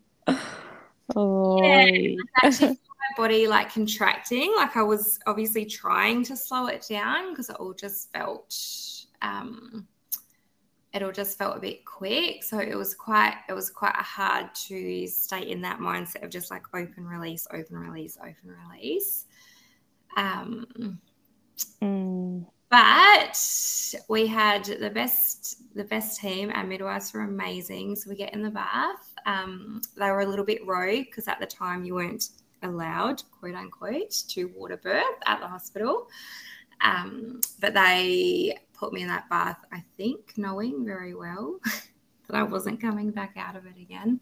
Oh, 1.15 1.57
I 1.63 2.17
actually 2.43 2.67
my 3.17 3.17
body 3.17 3.47
like 3.47 3.73
contracting. 3.73 4.53
Like 4.55 4.77
I 4.77 4.83
was 4.83 5.19
obviously 5.25 5.65
trying 5.65 6.23
to 6.25 6.37
slow 6.37 6.67
it 6.67 6.85
down 6.89 7.31
because 7.31 7.49
it 7.49 7.57
all 7.57 7.73
just 7.73 8.11
felt 8.11 8.55
um 9.21 9.87
it 10.93 11.01
all 11.01 11.11
just 11.11 11.37
felt 11.37 11.57
a 11.57 11.59
bit 11.59 11.85
quick. 11.85 12.43
So 12.43 12.59
it 12.59 12.75
was 12.75 12.93
quite 12.93 13.35
it 13.49 13.53
was 13.53 13.69
quite 13.69 13.95
hard 13.95 14.53
to 14.67 15.07
stay 15.07 15.49
in 15.49 15.61
that 15.61 15.79
mindset 15.79 16.23
of 16.23 16.29
just 16.29 16.51
like 16.51 16.63
open 16.73 17.05
release, 17.05 17.47
open 17.51 17.77
release, 17.77 18.17
open 18.21 18.55
release. 18.69 19.25
Um 20.17 20.99
Mm. 21.81 22.45
But 22.71 23.37
we 24.09 24.25
had 24.25 24.65
the 24.65 24.89
best 24.89 25.57
the 25.75 25.83
best 25.83 26.19
team. 26.19 26.51
Our 26.55 26.65
midwives 26.65 27.13
were 27.13 27.21
amazing. 27.21 27.95
So 27.95 28.09
we 28.09 28.15
get 28.15 28.33
in 28.33 28.41
the 28.41 28.49
bath. 28.49 29.13
Um, 29.25 29.81
they 29.95 30.09
were 30.09 30.21
a 30.21 30.25
little 30.25 30.45
bit 30.45 30.65
rogue 30.65 31.05
because 31.05 31.27
at 31.27 31.39
the 31.39 31.45
time 31.45 31.85
you 31.85 31.93
weren't 31.93 32.29
allowed 32.63 33.21
quote 33.39 33.55
unquote 33.55 34.11
to 34.29 34.45
water 34.55 34.77
birth 34.77 35.03
at 35.25 35.39
the 35.39 35.47
hospital. 35.47 36.07
Um, 36.83 37.41
but 37.59 37.75
they 37.75 38.57
put 38.81 38.93
me 38.93 39.03
in 39.03 39.07
that 39.07 39.29
bath 39.29 39.63
i 39.71 39.83
think 39.95 40.33
knowing 40.37 40.83
very 40.83 41.13
well 41.13 41.59
that 42.27 42.35
i 42.35 42.41
wasn't 42.41 42.81
coming 42.81 43.11
back 43.11 43.35
out 43.37 43.55
of 43.55 43.67
it 43.67 43.79
again 43.79 44.19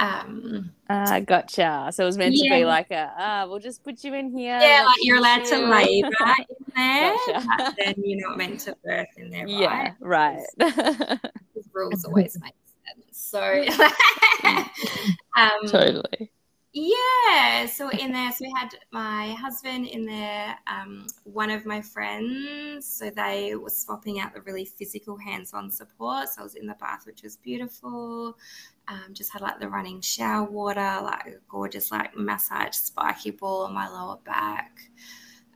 um, 0.00 0.72
Ah, 0.88 1.20
gotcha. 1.20 1.90
So 1.92 2.02
it 2.02 2.06
was 2.06 2.18
meant 2.18 2.34
to 2.34 2.48
be 2.50 2.64
like 2.64 2.90
a, 2.90 3.12
ah, 3.16 3.46
we'll 3.48 3.58
just 3.60 3.84
put 3.84 4.02
you 4.02 4.14
in 4.14 4.30
here. 4.36 4.58
yeah 4.60 4.82
like 4.86 4.96
you're 5.02 5.16
you 5.16 5.22
allowed 5.22 5.44
to 5.44 5.50
chew." 5.50 5.66
labour 5.66 6.08
in 6.08 6.56
there 6.76 7.14
Gotcha. 7.26 7.46
but 7.58 7.74
then 7.78 7.94
you're 7.98 8.28
not 8.28 8.36
meant 8.38 8.60
to 8.60 8.76
birth 8.84 9.06
in 9.16 9.30
there 9.30 9.44
right 9.46 9.50
Yeah, 9.50 9.92
right. 10.00 10.46
Because 10.58 11.18
rules 11.72 12.04
always 12.04 12.36
make 12.42 12.54
sense. 12.54 13.06
So, 13.12 13.40
um, 15.36 15.68
totally. 15.68 16.30
yeah. 16.72 17.66
So 17.66 17.90
in 17.90 18.10
there, 18.12 18.32
so 18.32 18.44
we 18.44 18.52
had 18.56 18.70
my 18.90 19.32
husband 19.34 19.86
in 19.86 20.04
there, 20.06 20.56
um, 20.66 21.06
one 21.24 21.50
of 21.50 21.64
my 21.66 21.80
friends. 21.82 22.86
So 22.86 23.10
they 23.10 23.54
were 23.54 23.70
swapping 23.70 24.18
out 24.20 24.34
the 24.34 24.40
really 24.42 24.64
physical 24.64 25.16
hands-on 25.16 25.70
support. 25.70 26.28
So 26.30 26.40
I 26.40 26.44
was 26.44 26.54
in 26.56 26.66
the 26.66 26.74
bath, 26.80 27.06
which 27.06 27.22
was 27.22 27.36
beautiful. 27.36 28.36
Um, 28.90 29.14
just 29.14 29.32
had 29.32 29.40
like 29.40 29.60
the 29.60 29.68
running 29.68 30.00
shower 30.00 30.50
water, 30.50 30.98
like 31.02 31.26
a 31.26 31.34
gorgeous 31.48 31.92
like 31.92 32.16
massage 32.16 32.74
spiky 32.74 33.30
ball 33.30 33.62
on 33.66 33.72
my 33.72 33.88
lower 33.88 34.18
back. 34.26 34.80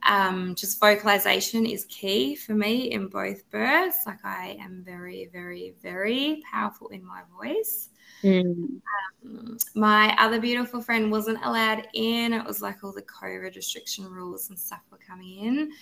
Um, 0.04 0.54
just 0.54 0.78
vocalization 0.78 1.66
is 1.66 1.86
key 1.86 2.36
for 2.36 2.54
me 2.54 2.92
in 2.92 3.08
both 3.08 3.50
births. 3.50 4.04
Like 4.06 4.24
I 4.24 4.56
am 4.60 4.82
very, 4.84 5.30
very, 5.32 5.74
very 5.82 6.42
powerful 6.50 6.88
in 6.88 7.04
my 7.04 7.22
voice. 7.36 7.88
Mm. 8.22 8.80
Um, 9.24 9.58
my 9.74 10.14
other 10.18 10.40
beautiful 10.40 10.80
friend 10.80 11.10
wasn't 11.10 11.44
allowed 11.44 11.88
in. 11.94 12.32
It 12.34 12.46
was 12.46 12.62
like 12.62 12.84
all 12.84 12.92
the 12.92 13.02
COVID 13.02 13.56
restriction 13.56 14.04
rules 14.04 14.50
and 14.50 14.58
stuff 14.58 14.82
were 14.90 14.98
coming 14.98 15.38
in. 15.38 15.72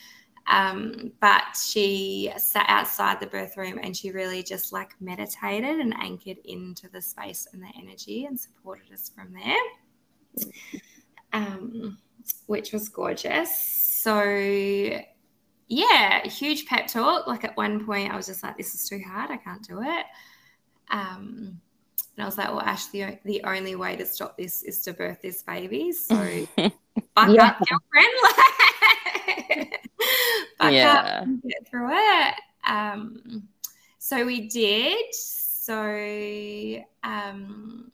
Um, 0.48 1.12
but 1.20 1.42
she 1.56 2.32
sat 2.36 2.66
outside 2.68 3.20
the 3.20 3.26
birth 3.26 3.56
room 3.56 3.78
and 3.82 3.96
she 3.96 4.10
really 4.10 4.42
just 4.42 4.72
like 4.72 4.90
meditated 5.00 5.78
and 5.78 5.94
anchored 5.94 6.38
into 6.44 6.88
the 6.88 7.00
space 7.00 7.46
and 7.52 7.62
the 7.62 7.68
energy 7.80 8.24
and 8.24 8.38
supported 8.38 8.92
us 8.92 9.10
from 9.14 9.32
there, 9.32 10.50
um, 11.32 11.98
which 12.46 12.72
was 12.72 12.88
gorgeous. 12.88 13.54
So, 14.02 14.24
yeah, 15.68 16.26
huge 16.26 16.66
pep 16.66 16.88
talk. 16.88 17.26
Like 17.26 17.44
at 17.44 17.56
one 17.56 17.86
point, 17.86 18.12
I 18.12 18.16
was 18.16 18.26
just 18.26 18.42
like, 18.42 18.56
this 18.56 18.74
is 18.74 18.88
too 18.88 19.00
hard. 19.06 19.30
I 19.30 19.36
can't 19.36 19.62
do 19.66 19.80
it. 19.80 20.06
Um, 20.90 21.60
and 22.16 22.22
I 22.22 22.26
was 22.26 22.36
like, 22.36 22.48
well, 22.48 22.60
Ash, 22.60 22.86
the, 22.88 23.18
the 23.24 23.42
only 23.44 23.76
way 23.76 23.96
to 23.96 24.04
stop 24.04 24.36
this 24.36 24.62
is 24.64 24.82
to 24.82 24.92
birth 24.92 25.22
this 25.22 25.42
baby. 25.42 25.92
So 25.92 26.16
buck 27.14 27.30
Yeah. 27.30 27.46
up, 27.46 27.58
girlfriend. 27.68 29.68
up 30.62 30.72
yeah. 30.72 31.22
and 31.22 31.42
get 31.42 31.68
through 31.68 31.90
it. 31.90 32.34
Um, 32.66 33.48
so 33.98 34.24
we 34.24 34.48
did. 34.48 35.14
So 35.14 36.82
um, 37.04 37.92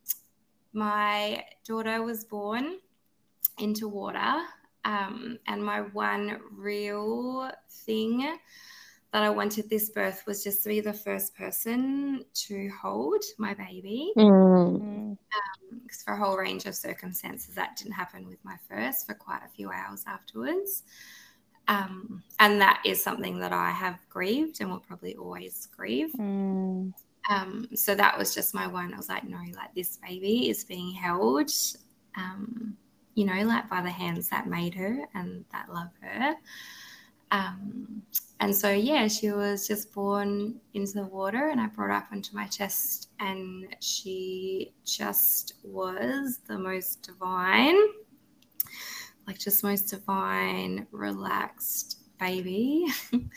my 0.72 1.44
daughter 1.66 2.02
was 2.02 2.24
born 2.24 2.78
into 3.58 3.88
water. 3.88 4.42
Um, 4.84 5.38
and 5.46 5.62
my 5.62 5.80
one 5.80 6.38
real 6.56 7.50
thing 7.70 8.38
that 9.12 9.22
I 9.22 9.30
wanted 9.30 9.68
this 9.70 9.90
birth 9.90 10.24
was 10.26 10.44
just 10.44 10.62
to 10.62 10.68
be 10.68 10.80
the 10.80 10.92
first 10.92 11.34
person 11.34 12.24
to 12.34 12.70
hold 12.80 13.24
my 13.38 13.54
baby 13.54 14.12
Mm. 14.16 15.16
Because 15.82 16.02
for 16.02 16.14
a 16.14 16.18
whole 16.18 16.36
range 16.36 16.66
of 16.66 16.74
circumstances 16.74 17.54
that 17.54 17.76
didn't 17.76 17.92
happen 17.92 18.26
with 18.26 18.42
my 18.44 18.56
first 18.68 19.06
for 19.06 19.14
quite 19.14 19.40
a 19.44 19.48
few 19.48 19.70
hours 19.70 20.04
afterwards 20.06 20.82
um, 21.68 22.22
and 22.40 22.60
that 22.60 22.82
is 22.84 23.02
something 23.02 23.38
that 23.38 23.52
i 23.52 23.70
have 23.70 23.98
grieved 24.08 24.60
and 24.60 24.70
will 24.70 24.80
probably 24.80 25.14
always 25.16 25.68
grieve. 25.76 26.12
Mm. 26.18 26.92
um, 27.30 27.68
so 27.74 27.94
that 27.94 28.18
was 28.18 28.34
just 28.34 28.54
my 28.54 28.66
one 28.66 28.92
i 28.92 28.96
was 28.96 29.08
like 29.08 29.24
no 29.24 29.38
like 29.54 29.74
this 29.74 29.98
baby 29.98 30.48
is 30.50 30.64
being 30.64 30.92
held 30.92 31.50
um, 32.16 32.76
you 33.14 33.24
know 33.24 33.42
like 33.44 33.68
by 33.68 33.82
the 33.82 33.90
hands 33.90 34.28
that 34.30 34.48
made 34.48 34.74
her 34.74 35.06
and 35.14 35.44
that 35.52 35.72
love 35.72 35.90
her. 36.00 36.34
Um, 37.30 38.02
and 38.40 38.54
so 38.54 38.70
yeah 38.70 39.08
she 39.08 39.30
was 39.32 39.66
just 39.66 39.92
born 39.92 40.60
into 40.74 40.92
the 40.94 41.04
water 41.04 41.48
and 41.48 41.60
i 41.60 41.66
brought 41.66 41.88
her 41.88 41.92
up 41.92 42.06
onto 42.12 42.34
my 42.34 42.46
chest 42.46 43.10
and 43.20 43.66
she 43.80 44.72
just 44.84 45.54
was 45.62 46.40
the 46.46 46.58
most 46.58 47.02
divine 47.02 47.76
like 49.28 49.38
just 49.38 49.62
most 49.62 49.90
divine 49.90 50.86
relaxed 50.90 51.98
baby. 52.18 52.86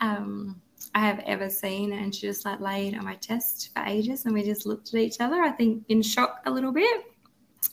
Um, 0.00 0.62
i 0.94 1.00
have 1.00 1.18
ever 1.26 1.50
seen 1.50 1.92
and 1.92 2.14
she 2.14 2.28
just 2.28 2.44
like 2.44 2.60
laid 2.60 2.96
on 2.96 3.04
my 3.04 3.16
chest 3.16 3.70
for 3.74 3.82
ages 3.82 4.26
and 4.26 4.32
we 4.32 4.44
just 4.44 4.64
looked 4.64 4.94
at 4.94 5.00
each 5.00 5.16
other 5.18 5.42
i 5.42 5.50
think 5.50 5.82
in 5.88 6.02
shock 6.02 6.40
a 6.46 6.50
little 6.50 6.70
bit. 6.70 7.02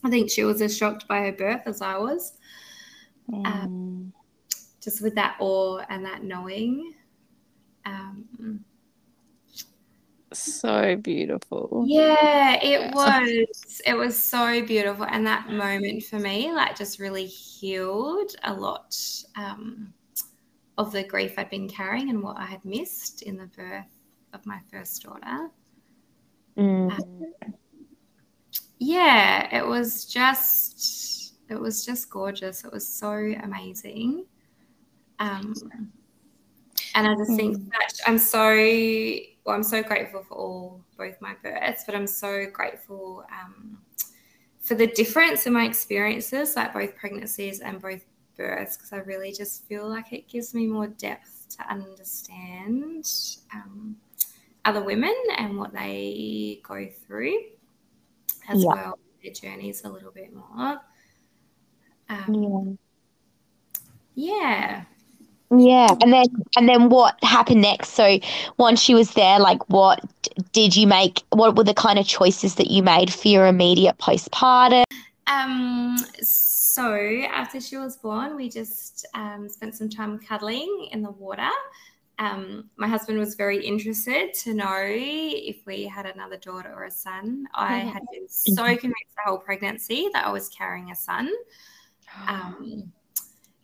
I 0.03 0.09
think 0.09 0.31
she 0.31 0.43
was 0.43 0.59
as 0.63 0.75
shocked 0.75 1.07
by 1.07 1.19
her 1.19 1.31
birth 1.31 1.61
as 1.67 1.83
i 1.83 1.99
was. 1.99 2.33
Mm. 3.31 4.11
just 4.81 5.03
with 5.03 5.13
that 5.13 5.35
awe 5.39 5.83
and 5.89 6.03
that 6.03 6.23
knowing. 6.23 6.95
Um, 7.85 8.65
So 10.37 10.95
beautiful. 10.97 11.85
Yeah, 11.87 12.59
it 12.61 12.93
was. 12.95 13.81
It 13.85 13.95
was 13.95 14.21
so 14.21 14.65
beautiful. 14.65 15.05
And 15.05 15.25
that 15.27 15.49
moment 15.49 16.03
for 16.03 16.19
me, 16.19 16.51
like, 16.51 16.77
just 16.77 16.99
really 16.99 17.25
healed 17.25 18.31
a 18.43 18.53
lot 18.53 18.97
um, 19.35 19.93
of 20.77 20.91
the 20.91 21.03
grief 21.03 21.33
I'd 21.37 21.49
been 21.49 21.69
carrying 21.69 22.09
and 22.09 22.21
what 22.21 22.37
I 22.37 22.45
had 22.45 22.63
missed 22.65 23.21
in 23.21 23.37
the 23.37 23.47
birth 23.47 23.85
of 24.33 24.45
my 24.45 24.59
first 24.71 25.03
daughter. 25.03 25.49
Mm. 26.57 26.99
Yeah, 28.79 29.55
it 29.55 29.65
was 29.65 30.05
just, 30.05 31.35
it 31.49 31.59
was 31.59 31.85
just 31.85 32.09
gorgeous. 32.09 32.63
It 32.63 32.71
was 32.71 32.87
so 32.87 33.33
amazing. 33.41 34.25
Um, 35.19 35.53
and 36.95 37.07
I 37.07 37.15
just 37.15 37.35
think 37.35 37.57
that 37.71 37.93
I'm 38.07 38.17
so, 38.17 38.55
well, 39.45 39.55
I'm 39.55 39.63
so 39.63 39.83
grateful 39.83 40.23
for 40.23 40.33
all, 40.33 40.81
both 40.97 41.19
my 41.21 41.35
births, 41.43 41.83
but 41.85 41.93
I'm 41.93 42.07
so 42.07 42.45
grateful 42.51 43.25
um, 43.31 43.77
for 44.61 44.75
the 44.75 44.87
difference 44.87 45.45
in 45.45 45.53
my 45.53 45.65
experiences, 45.65 46.55
like 46.55 46.73
both 46.73 46.95
pregnancies 46.95 47.59
and 47.59 47.81
both 47.81 48.03
births, 48.37 48.77
because 48.77 48.93
I 48.93 48.97
really 48.97 49.31
just 49.31 49.65
feel 49.65 49.87
like 49.87 50.13
it 50.13 50.27
gives 50.27 50.53
me 50.53 50.65
more 50.67 50.87
depth 50.87 51.57
to 51.57 51.69
understand 51.69 53.07
um, 53.53 53.97
other 54.63 54.83
women 54.83 55.13
and 55.37 55.57
what 55.57 55.73
they 55.73 56.61
go 56.63 56.87
through 57.05 57.37
as 58.47 58.63
Yeah. 58.63 58.73
well, 58.73 58.99
their 59.21 59.33
journeys 59.33 59.83
a 59.83 59.89
little 59.89 60.11
bit 60.11 60.33
more. 60.33 60.79
Um, 62.09 62.77
Yeah. 64.15 64.35
yeah. 64.35 64.85
Yeah, 65.57 65.87
and 66.01 66.11
then 66.11 66.25
and 66.57 66.67
then 66.67 66.89
what 66.89 67.21
happened 67.23 67.61
next? 67.61 67.89
So 67.93 68.19
once 68.57 68.81
she 68.81 68.93
was 68.93 69.11
there, 69.11 69.39
like 69.39 69.69
what 69.69 70.01
did 70.51 70.75
you 70.75 70.87
make? 70.87 71.23
What 71.29 71.55
were 71.55 71.63
the 71.63 71.73
kind 71.73 71.99
of 71.99 72.07
choices 72.07 72.55
that 72.55 72.67
you 72.67 72.83
made 72.83 73.13
for 73.13 73.27
your 73.27 73.47
immediate 73.47 73.97
postpartum? 73.97 74.83
Um, 75.27 75.97
so 76.21 76.85
after 77.31 77.59
she 77.59 77.77
was 77.77 77.97
born, 77.97 78.35
we 78.35 78.49
just 78.49 79.05
um, 79.13 79.49
spent 79.49 79.75
some 79.75 79.89
time 79.89 80.19
cuddling 80.19 80.89
in 80.91 81.01
the 81.01 81.11
water. 81.11 81.49
Um, 82.17 82.69
my 82.77 82.87
husband 82.87 83.19
was 83.19 83.35
very 83.35 83.65
interested 83.65 84.33
to 84.35 84.53
know 84.53 84.81
if 84.81 85.65
we 85.65 85.83
had 85.83 86.05
another 86.05 86.37
daughter 86.37 86.73
or 86.73 86.85
a 86.85 86.91
son. 86.91 87.45
I 87.53 87.77
had 87.77 88.03
been 88.11 88.27
so 88.27 88.63
convinced 88.63 89.15
the 89.15 89.21
whole 89.25 89.37
pregnancy 89.37 90.09
that 90.13 90.25
I 90.25 90.31
was 90.31 90.47
carrying 90.49 90.91
a 90.91 90.95
son. 90.95 91.29
Um, 92.27 92.93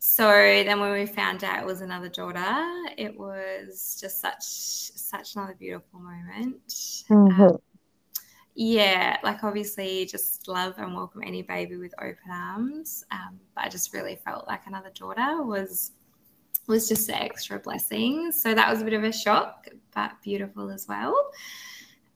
so 0.03 0.25
then 0.25 0.79
when 0.79 0.93
we 0.93 1.05
found 1.05 1.43
out 1.43 1.61
it 1.61 1.65
was 1.65 1.81
another 1.81 2.09
daughter, 2.09 2.65
it 2.97 3.15
was 3.15 3.99
just 4.01 4.19
such 4.19 4.41
such 4.41 5.35
another 5.35 5.55
beautiful 5.59 5.99
moment. 5.99 6.65
Mm-hmm. 6.67 7.39
Um, 7.39 7.57
yeah, 8.55 9.17
like 9.23 9.43
obviously 9.43 10.07
just 10.07 10.47
love 10.47 10.73
and 10.79 10.95
welcome 10.95 11.21
any 11.23 11.43
baby 11.43 11.77
with 11.77 11.93
open 11.99 12.31
arms. 12.31 13.05
Um, 13.11 13.39
but 13.53 13.65
I 13.65 13.69
just 13.69 13.93
really 13.93 14.15
felt 14.25 14.47
like 14.47 14.61
another 14.65 14.89
daughter 14.95 15.43
was 15.43 15.91
was 16.65 16.89
just 16.89 17.07
an 17.09 17.15
extra 17.17 17.59
blessing. 17.59 18.31
So 18.31 18.55
that 18.55 18.71
was 18.71 18.81
a 18.81 18.85
bit 18.85 18.93
of 18.93 19.03
a 19.03 19.13
shock, 19.13 19.67
but 19.93 20.13
beautiful 20.23 20.71
as 20.71 20.87
well. 20.87 21.13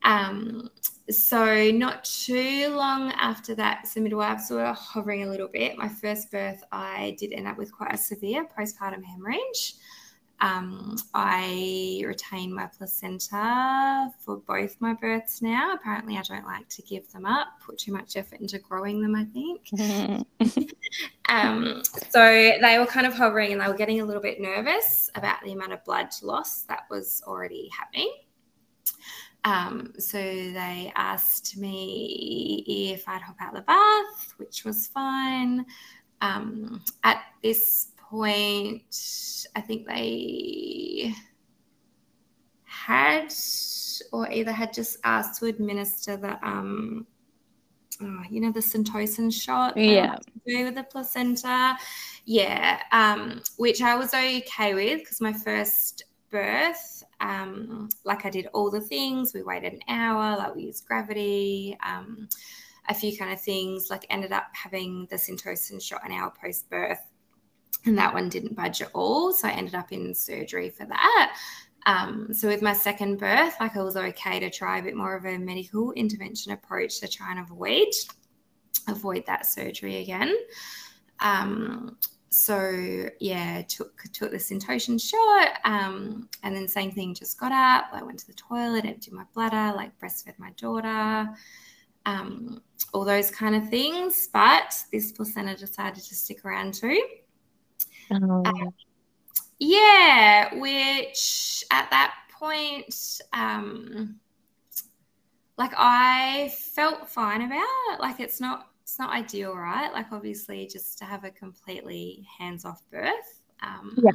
Um, 0.05 0.69
so 1.09 1.71
not 1.71 2.03
too 2.05 2.69
long 2.69 3.11
after 3.11 3.53
that, 3.55 3.87
so 3.87 3.99
midwives 3.99 4.49
were 4.49 4.73
hovering 4.73 5.23
a 5.23 5.27
little 5.27 5.47
bit. 5.47 5.77
My 5.77 5.89
first 5.89 6.31
birth, 6.31 6.63
I 6.71 7.15
did 7.19 7.33
end 7.33 7.47
up 7.47 7.57
with 7.57 7.71
quite 7.71 7.93
a 7.93 7.97
severe 7.97 8.47
postpartum 8.57 9.03
hemorrhage. 9.03 9.75
Um, 10.41 10.97
I 11.13 12.03
retain 12.05 12.53
my 12.53 12.67
placenta 12.67 14.11
for 14.19 14.37
both 14.37 14.75
my 14.79 14.93
births 14.93 15.41
now. 15.41 15.73
Apparently, 15.73 16.17
I 16.17 16.21
don't 16.23 16.45
like 16.45 16.67
to 16.69 16.81
give 16.81 17.11
them 17.11 17.25
up, 17.25 17.47
put 17.65 17.77
too 17.77 17.93
much 17.93 18.15
effort 18.15 18.41
into 18.41 18.59
growing 18.59 19.01
them, 19.01 19.15
I 19.15 19.25
think. 19.25 20.71
um, 21.29 21.81
so 22.09 22.19
they 22.61 22.77
were 22.77 22.85
kind 22.85 23.07
of 23.07 23.13
hovering 23.13 23.53
and 23.53 23.61
they 23.61 23.67
were 23.67 23.77
getting 23.77 24.01
a 24.01 24.05
little 24.05 24.21
bit 24.21 24.41
nervous 24.41 25.09
about 25.15 25.41
the 25.43 25.53
amount 25.53 25.73
of 25.73 25.83
blood 25.85 26.09
loss 26.21 26.63
that 26.63 26.81
was 26.89 27.23
already 27.25 27.69
happening. 27.69 28.11
Um, 29.45 29.93
so 29.99 30.17
they 30.17 30.91
asked 30.95 31.55
me 31.55 32.91
if 32.93 33.07
I'd 33.07 33.21
hop 33.21 33.35
out 33.39 33.53
the 33.53 33.61
bath, 33.61 34.33
which 34.37 34.65
was 34.65 34.87
fine. 34.87 35.65
Um, 36.21 36.83
at 37.03 37.21
this 37.43 37.91
point, 38.09 39.45
I 39.55 39.61
think 39.61 39.87
they 39.87 41.13
had 42.85 43.33
or 44.11 44.29
either 44.31 44.51
had 44.51 44.73
just 44.73 44.97
asked 45.03 45.39
to 45.39 45.45
administer 45.45 46.17
the 46.17 46.37
um 46.47 47.07
oh, 48.01 48.21
you 48.29 48.41
know 48.41 48.51
the 48.51 48.59
syntocin 48.59 49.33
shot 49.33 49.75
Yeah. 49.77 50.17
do 50.45 50.65
with 50.65 50.75
the 50.75 50.83
placenta 50.83 51.77
yeah 52.25 52.81
um 52.91 53.41
which 53.57 53.81
i 53.81 53.95
was 53.95 54.13
okay 54.13 54.73
with 54.73 54.99
because 54.99 55.21
my 55.21 55.33
first 55.33 56.03
birth 56.29 57.03
um 57.21 57.89
like 58.03 58.25
i 58.25 58.29
did 58.29 58.47
all 58.53 58.69
the 58.69 58.81
things. 58.81 59.33
We 59.33 59.43
waited 59.43 59.73
an 59.73 59.81
hour 59.87 60.37
like 60.37 60.55
we 60.55 60.63
used 60.63 60.85
gravity 60.85 61.77
um 61.85 62.27
a 62.87 62.93
few 62.93 63.17
kind 63.17 63.33
of 63.33 63.41
things 63.41 63.89
like 63.89 64.05
ended 64.09 64.31
up 64.31 64.45
having 64.53 65.07
the 65.09 65.15
syntocin 65.15 65.81
shot 65.81 66.05
an 66.05 66.11
hour 66.11 66.31
post 66.41 66.69
birth 66.69 66.99
and 67.85 67.97
that 67.97 68.13
one 68.13 68.29
didn't 68.29 68.55
budge 68.55 68.81
at 68.81 68.89
all. 68.93 69.31
So 69.31 69.47
i 69.47 69.51
ended 69.51 69.75
up 69.75 69.91
in 69.91 70.13
surgery 70.13 70.69
for 70.69 70.85
that. 70.85 71.37
Um, 71.85 72.33
so 72.33 72.47
with 72.47 72.61
my 72.63 72.73
second 72.73 73.17
birth, 73.17 73.55
like 73.59 73.77
I 73.77 73.83
was 73.83 73.95
okay 73.95 74.39
to 74.39 74.49
try 74.49 74.79
a 74.79 74.83
bit 74.83 74.95
more 74.95 75.15
of 75.15 75.25
a 75.25 75.37
medical 75.37 75.91
intervention 75.91 76.51
approach 76.51 76.99
to 76.99 77.07
try 77.07 77.31
and 77.31 77.39
avoid 77.39 77.87
avoid 78.87 79.25
that 79.25 79.45
surgery 79.45 79.97
again. 79.97 80.35
Um, 81.19 81.97
so 82.35 83.09
yeah, 83.19 83.61
took 83.63 84.03
took 84.11 84.31
the 84.31 84.37
syntocin 84.37 85.01
shot, 85.01 85.59
um, 85.63 86.27
and 86.43 86.55
then 86.55 86.67
same 86.67 86.91
thing. 86.91 87.13
Just 87.13 87.39
got 87.39 87.51
up, 87.51 87.85
I 87.93 88.03
went 88.03 88.19
to 88.19 88.27
the 88.27 88.33
toilet, 88.33 88.85
emptied 88.85 89.13
my 89.13 89.23
bladder, 89.33 89.75
like 89.75 89.97
breastfed 89.99 90.37
my 90.37 90.51
daughter, 90.57 91.29
um, 92.05 92.61
all 92.93 93.05
those 93.05 93.31
kind 93.31 93.55
of 93.55 93.69
things. 93.69 94.27
But 94.31 94.75
this 94.91 95.13
placenta 95.13 95.55
decided 95.55 96.03
to 96.03 96.15
stick 96.15 96.43
around 96.43 96.73
too. 96.73 97.01
Oh, 98.11 98.43
Yeah, 99.59 100.53
which 100.55 101.63
at 101.71 101.89
that 101.89 102.15
point, 102.37 103.21
um, 103.31 104.19
like 105.57 105.71
I 105.77 106.53
felt 106.73 107.09
fine 107.09 107.41
about. 107.43 107.99
Like 108.01 108.19
it's 108.19 108.41
not 108.41 108.71
it's 108.85 108.99
not 108.99 109.09
ideal, 109.09 109.55
right? 109.55 109.91
Like 109.91 110.11
obviously, 110.11 110.67
just 110.67 110.99
to 110.99 111.05
have 111.05 111.23
a 111.23 111.31
completely 111.31 112.23
hands 112.37 112.65
off 112.65 112.83
birth, 112.91 113.41
um, 113.63 113.95
Yeah. 113.97 114.11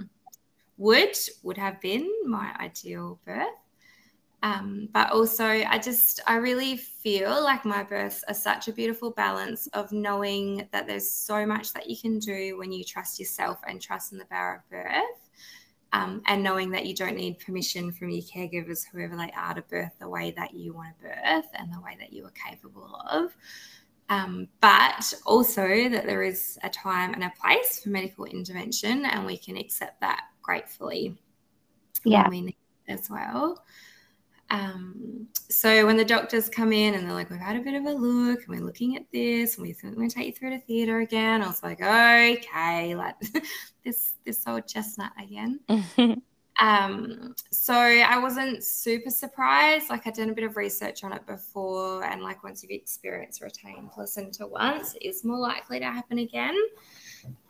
would 0.76 1.16
would 1.42 1.58
have 1.58 1.80
been 1.80 2.08
my 2.24 2.54
ideal 2.60 3.18
birth. 3.26 3.48
Um, 4.44 4.88
but 4.92 5.10
also, 5.10 5.44
I 5.44 5.76
just 5.78 6.20
I 6.28 6.36
really 6.36 6.76
feel 6.76 7.42
like 7.42 7.64
my 7.64 7.82
births 7.82 8.22
are 8.28 8.34
such 8.34 8.68
a 8.68 8.72
beautiful 8.72 9.10
balance 9.10 9.66
of 9.72 9.90
knowing 9.90 10.68
that 10.70 10.86
there's 10.86 11.10
so 11.10 11.44
much 11.44 11.72
that 11.72 11.90
you 11.90 11.96
can 11.96 12.20
do 12.20 12.56
when 12.56 12.70
you 12.70 12.84
trust 12.84 13.18
yourself 13.18 13.58
and 13.66 13.82
trust 13.82 14.12
in 14.12 14.18
the 14.18 14.24
power 14.26 14.54
of 14.62 14.70
birth 14.70 15.30
um, 15.92 16.22
and 16.26 16.44
knowing 16.44 16.70
that 16.70 16.86
you 16.86 16.94
don't 16.94 17.16
need 17.16 17.40
permission 17.40 17.90
from 17.90 18.10
your 18.10 18.22
caregivers, 18.22 18.84
whoever 18.90 19.16
they 19.16 19.32
are, 19.36 19.54
to 19.54 19.62
birth 19.62 19.92
the 19.98 20.08
way 20.08 20.32
that 20.36 20.54
you 20.54 20.72
want 20.72 20.96
to 21.00 21.08
birth 21.08 21.50
and 21.54 21.72
the 21.72 21.80
way 21.80 21.96
that 21.98 22.12
you 22.12 22.24
are 22.24 22.32
capable 22.48 22.94
of. 23.10 23.36
Um, 24.10 24.48
but 24.60 25.14
also 25.24 25.62
that 25.88 26.04
there 26.04 26.22
is 26.22 26.58
a 26.62 26.68
time 26.68 27.14
and 27.14 27.24
a 27.24 27.32
place 27.40 27.80
for 27.80 27.88
medical 27.90 28.26
intervention, 28.26 29.06
and 29.06 29.24
we 29.24 29.38
can 29.38 29.56
accept 29.56 30.00
that 30.00 30.24
gratefully 30.42 31.16
Yeah. 32.04 32.28
we 32.28 32.56
as 32.88 33.08
well. 33.08 33.64
Um, 34.50 35.28
so 35.48 35.86
when 35.86 35.96
the 35.96 36.04
doctors 36.04 36.48
come 36.48 36.72
in 36.72 36.94
and 36.94 37.06
they're 37.06 37.14
like, 37.14 37.30
we've 37.30 37.38
had 37.38 37.54
a 37.54 37.60
bit 37.60 37.74
of 37.74 37.84
a 37.84 37.92
look 37.92 38.40
and 38.40 38.48
we're 38.48 38.64
looking 38.66 38.96
at 38.96 39.04
this 39.12 39.56
and 39.56 39.62
we 39.64 39.72
think 39.72 39.92
we're 39.92 39.98
going 39.98 40.08
to 40.10 40.14
take 40.16 40.26
you 40.26 40.32
through 40.32 40.50
to 40.50 40.58
theatre 40.58 40.98
again, 41.00 41.40
I 41.40 41.46
was 41.46 41.62
like, 41.62 41.80
okay, 41.80 42.96
like 42.96 43.14
this 43.84 44.14
this 44.24 44.44
old 44.48 44.66
chestnut 44.66 45.12
again. 45.22 45.60
Um, 46.60 47.34
so 47.50 47.74
I 47.74 48.18
wasn't 48.18 48.62
super 48.62 49.08
surprised. 49.10 49.88
Like 49.88 50.06
I'd 50.06 50.14
done 50.14 50.28
a 50.28 50.34
bit 50.34 50.44
of 50.44 50.56
research 50.56 51.02
on 51.04 51.12
it 51.12 51.26
before, 51.26 52.04
and 52.04 52.22
like 52.22 52.44
once 52.44 52.62
you've 52.62 52.70
experienced 52.70 53.40
retained 53.40 53.90
placenta 53.90 54.46
once, 54.46 54.94
it 54.94 55.06
is 55.06 55.24
more 55.24 55.38
likely 55.38 55.78
to 55.80 55.86
happen 55.86 56.18
again. 56.18 56.54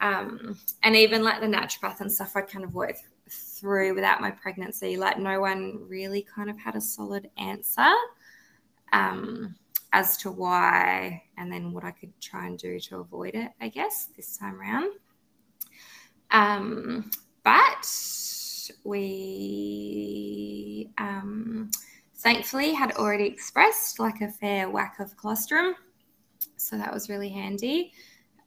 Um, 0.00 0.56
and 0.84 0.94
even 0.94 1.24
like 1.24 1.40
the 1.40 1.46
naturopath 1.46 2.00
and 2.00 2.10
stuff, 2.10 2.36
I'd 2.36 2.48
kind 2.48 2.64
of 2.64 2.72
worked 2.72 3.02
through 3.28 3.94
without 3.94 4.20
my 4.20 4.30
pregnancy. 4.30 4.96
Like 4.96 5.18
no 5.18 5.40
one 5.40 5.80
really 5.88 6.22
kind 6.22 6.48
of 6.48 6.58
had 6.58 6.76
a 6.76 6.80
solid 6.80 7.30
answer 7.36 7.92
um, 8.92 9.56
as 9.92 10.16
to 10.18 10.30
why, 10.30 11.20
and 11.36 11.52
then 11.52 11.72
what 11.72 11.82
I 11.82 11.90
could 11.90 12.12
try 12.20 12.46
and 12.46 12.56
do 12.56 12.78
to 12.78 12.98
avoid 12.98 13.34
it. 13.34 13.50
I 13.60 13.68
guess 13.68 14.08
this 14.16 14.36
time 14.36 14.60
around. 14.60 14.92
Um, 16.30 17.10
but 17.42 17.84
we 18.84 20.10
um, 20.98 21.70
thankfully 22.16 22.72
had 22.74 22.92
already 22.92 23.24
expressed 23.24 23.98
like 23.98 24.20
a 24.20 24.28
fair 24.28 24.68
whack 24.70 25.00
of 25.00 25.16
colostrum. 25.16 25.74
So 26.56 26.76
that 26.76 26.92
was 26.92 27.08
really 27.08 27.30
handy. 27.30 27.92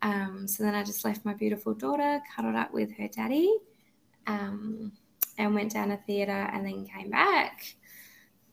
Um, 0.01 0.47
so 0.47 0.63
then 0.63 0.75
I 0.75 0.83
just 0.83 1.05
left 1.05 1.25
my 1.25 1.33
beautiful 1.33 1.73
daughter 1.73 2.21
cuddled 2.35 2.55
up 2.55 2.73
with 2.73 2.91
her 2.97 3.07
daddy 3.07 3.55
um, 4.27 4.91
and 5.37 5.55
went 5.55 5.71
down 5.71 5.89
to 5.89 5.97
theatre 6.05 6.49
and 6.53 6.65
then 6.65 6.85
came 6.85 7.09
back 7.09 7.75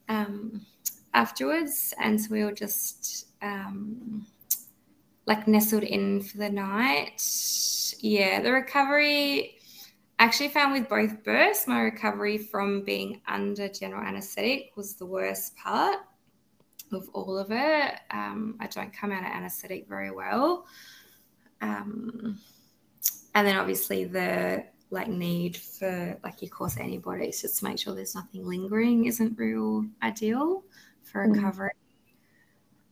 um, 0.08 0.64
afterwards. 1.12 1.92
And 2.00 2.20
so 2.20 2.28
we 2.30 2.44
were 2.44 2.52
just 2.52 3.26
um, 3.42 4.26
like 5.26 5.46
nestled 5.46 5.82
in 5.82 6.22
for 6.22 6.38
the 6.38 6.50
night. 6.50 7.22
Yeah, 8.00 8.40
the 8.40 8.52
recovery 8.52 9.59
I 10.20 10.24
actually 10.24 10.48
found 10.48 10.72
with 10.74 10.86
both 10.86 11.24
births, 11.24 11.66
my 11.66 11.80
recovery 11.80 12.36
from 12.36 12.84
being 12.84 13.22
under 13.26 13.68
general 13.68 14.02
anesthetic 14.06 14.70
was 14.76 14.94
the 14.94 15.06
worst 15.06 15.56
part 15.56 15.96
of 16.92 17.08
all 17.14 17.38
of 17.38 17.48
it. 17.50 17.94
Um, 18.10 18.56
I 18.60 18.66
don't 18.66 18.92
come 18.92 19.12
out 19.12 19.22
of 19.22 19.30
anesthetic 19.30 19.88
very 19.88 20.10
well. 20.10 20.66
Um, 21.62 22.38
and 23.34 23.46
then 23.46 23.56
obviously 23.56 24.04
the 24.04 24.66
like 24.90 25.08
need 25.08 25.56
for 25.56 26.18
like 26.22 26.42
your 26.42 26.50
course 26.50 26.76
antibiotics 26.76 27.40
just 27.40 27.58
to 27.60 27.64
make 27.64 27.78
sure 27.78 27.94
there's 27.94 28.14
nothing 28.14 28.44
lingering 28.46 29.06
isn't 29.06 29.38
real 29.38 29.86
ideal 30.02 30.64
for 31.02 31.26
Mm. 31.26 31.32
recovery. 31.34 31.70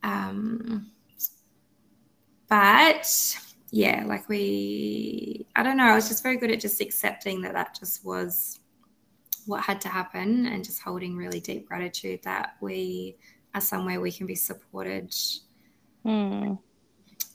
Um, 0.01 0.89
but 2.47 3.37
yeah, 3.71 4.03
like 4.05 4.27
we, 4.29 5.47
I 5.55 5.63
don't 5.63 5.77
know, 5.77 5.85
I 5.85 5.95
was 5.95 6.07
just 6.07 6.23
very 6.23 6.37
good 6.37 6.51
at 6.51 6.59
just 6.59 6.81
accepting 6.81 7.41
that 7.41 7.53
that 7.53 7.77
just 7.79 8.03
was 8.03 8.59
what 9.45 9.63
had 9.63 9.81
to 9.81 9.89
happen 9.89 10.45
and 10.47 10.63
just 10.63 10.81
holding 10.81 11.15
really 11.15 11.39
deep 11.39 11.67
gratitude 11.67 12.19
that 12.23 12.55
we 12.61 13.17
are 13.53 13.61
somewhere 13.61 14.01
we 14.01 14.11
can 14.11 14.27
be 14.27 14.35
supported. 14.35 15.13
Hmm. 16.03 16.53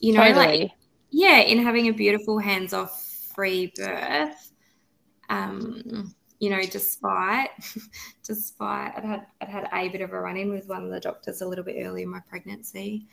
You 0.00 0.12
know, 0.12 0.30
like, 0.30 0.72
yeah, 1.10 1.40
in 1.40 1.62
having 1.62 1.88
a 1.88 1.92
beautiful 1.92 2.38
hands 2.38 2.72
off 2.72 3.04
free 3.34 3.72
birth. 3.76 4.52
Um, 5.28 6.14
you 6.40 6.50
know, 6.50 6.60
despite 6.62 7.50
despite 8.22 8.92
I'd 8.96 9.04
had 9.04 9.26
I'd 9.40 9.48
had 9.48 9.68
a 9.72 9.88
bit 9.88 10.02
of 10.02 10.12
a 10.12 10.20
run 10.20 10.36
in 10.36 10.50
with 10.50 10.68
one 10.68 10.84
of 10.84 10.90
the 10.90 11.00
doctors 11.00 11.40
a 11.40 11.46
little 11.46 11.64
bit 11.64 11.76
early 11.84 12.02
in 12.02 12.10
my 12.10 12.20
pregnancy. 12.28 13.06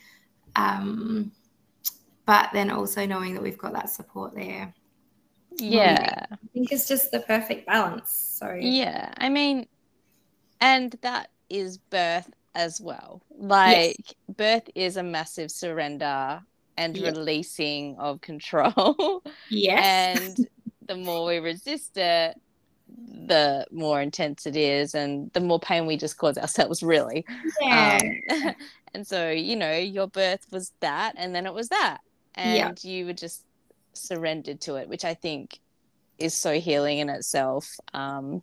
Um, 0.56 1.32
but 2.26 2.50
then 2.52 2.70
also 2.70 3.06
knowing 3.06 3.34
that 3.34 3.42
we've 3.42 3.58
got 3.58 3.72
that 3.72 3.90
support 3.90 4.34
there. 4.34 4.72
Yeah. 5.58 6.26
I 6.30 6.36
think 6.54 6.72
it's 6.72 6.88
just 6.88 7.10
the 7.10 7.20
perfect 7.20 7.66
balance. 7.66 8.10
So 8.10 8.54
Yeah. 8.58 9.12
I 9.18 9.28
mean, 9.28 9.66
and 10.60 10.96
that 11.02 11.30
is 11.50 11.78
birth 11.78 12.30
as 12.54 12.80
well. 12.80 13.22
Like, 13.36 13.96
birth 14.36 14.68
is 14.74 14.96
a 14.96 15.02
massive 15.02 15.50
surrender 15.50 16.40
and 16.78 16.96
Yeah. 16.96 17.08
releasing 17.10 17.96
of 17.98 18.20
control. 18.20 19.22
yes. 19.50 20.18
and 20.38 20.48
the 20.86 20.96
more 20.96 21.26
we 21.26 21.38
resist 21.38 21.96
it, 21.96 22.40
the 23.26 23.66
more 23.70 24.00
intense 24.02 24.46
it 24.46 24.56
is, 24.56 24.94
and 24.94 25.30
the 25.32 25.40
more 25.40 25.58
pain 25.60 25.86
we 25.86 25.96
just 25.96 26.16
cause 26.18 26.36
ourselves, 26.38 26.82
really. 26.82 27.24
yeah. 27.60 27.98
Um, 28.02 28.54
and 28.94 29.06
so, 29.06 29.30
you 29.30 29.56
know, 29.56 29.72
your 29.76 30.06
birth 30.08 30.46
was 30.50 30.72
that, 30.80 31.14
and 31.16 31.34
then 31.34 31.46
it 31.46 31.54
was 31.54 31.68
that. 31.68 31.98
Yeah. 32.36 32.68
And 32.68 32.84
you 32.84 33.06
were 33.06 33.12
just 33.12 33.44
surrendered 33.92 34.60
to 34.62 34.76
it, 34.76 34.88
which 34.88 35.04
I 35.04 35.14
think 35.14 35.58
is 36.18 36.34
so 36.34 36.58
healing 36.58 36.98
in 36.98 37.08
itself. 37.08 37.68
Um, 37.92 38.42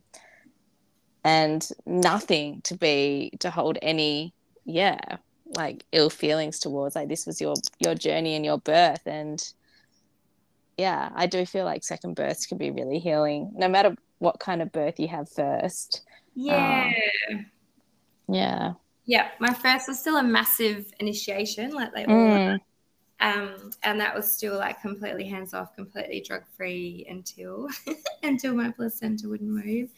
and 1.23 1.67
nothing 1.85 2.61
to 2.63 2.75
be, 2.75 3.31
to 3.39 3.49
hold 3.49 3.77
any, 3.81 4.33
yeah, 4.65 5.17
like 5.55 5.83
ill 5.91 6.09
feelings 6.09 6.59
towards. 6.59 6.95
Like, 6.95 7.09
this 7.09 7.25
was 7.25 7.41
your, 7.41 7.55
your 7.79 7.95
journey 7.95 8.35
and 8.35 8.45
your 8.45 8.59
birth. 8.59 9.05
And 9.05 9.41
yeah, 10.77 11.09
I 11.15 11.25
do 11.25 11.45
feel 11.45 11.65
like 11.65 11.83
second 11.83 12.15
births 12.15 12.45
can 12.45 12.57
be 12.57 12.71
really 12.71 12.99
healing, 12.99 13.51
no 13.55 13.67
matter 13.67 13.95
what 14.19 14.39
kind 14.39 14.61
of 14.61 14.71
birth 14.71 14.99
you 14.99 15.07
have 15.07 15.29
first. 15.29 16.03
yeah. 16.35 16.91
Yeah. 18.27 18.73
yeah. 19.05 19.29
My 19.39 19.53
first 19.53 19.87
was 19.87 19.99
still 19.99 20.17
a 20.17 20.23
massive 20.23 20.85
initiation, 20.99 21.71
like 21.71 21.93
they 21.93 22.05
all 22.05 22.13
Mm. 22.15 22.59
Um, 23.21 23.71
and 23.83 23.99
that 23.99 24.15
was 24.15 24.31
still 24.31 24.57
like 24.57 24.81
completely 24.81 25.25
hands 25.25 25.53
off, 25.53 25.75
completely 25.75 26.21
drug 26.21 26.43
free 26.55 27.05
until 27.09 27.67
until 28.23 28.53
my 28.55 28.71
placenta 28.71 29.27
wouldn't 29.27 29.65
move. 29.65 29.89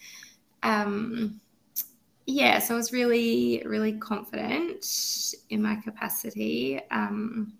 Um, 0.64 1.40
yeah, 2.26 2.60
so 2.60 2.76
I 2.76 2.78
was 2.78 2.92
really 2.92 3.64
really 3.66 3.94
confident 3.94 4.86
in 5.50 5.62
my 5.62 5.76
capacity. 5.76 6.82
Um, 6.92 7.54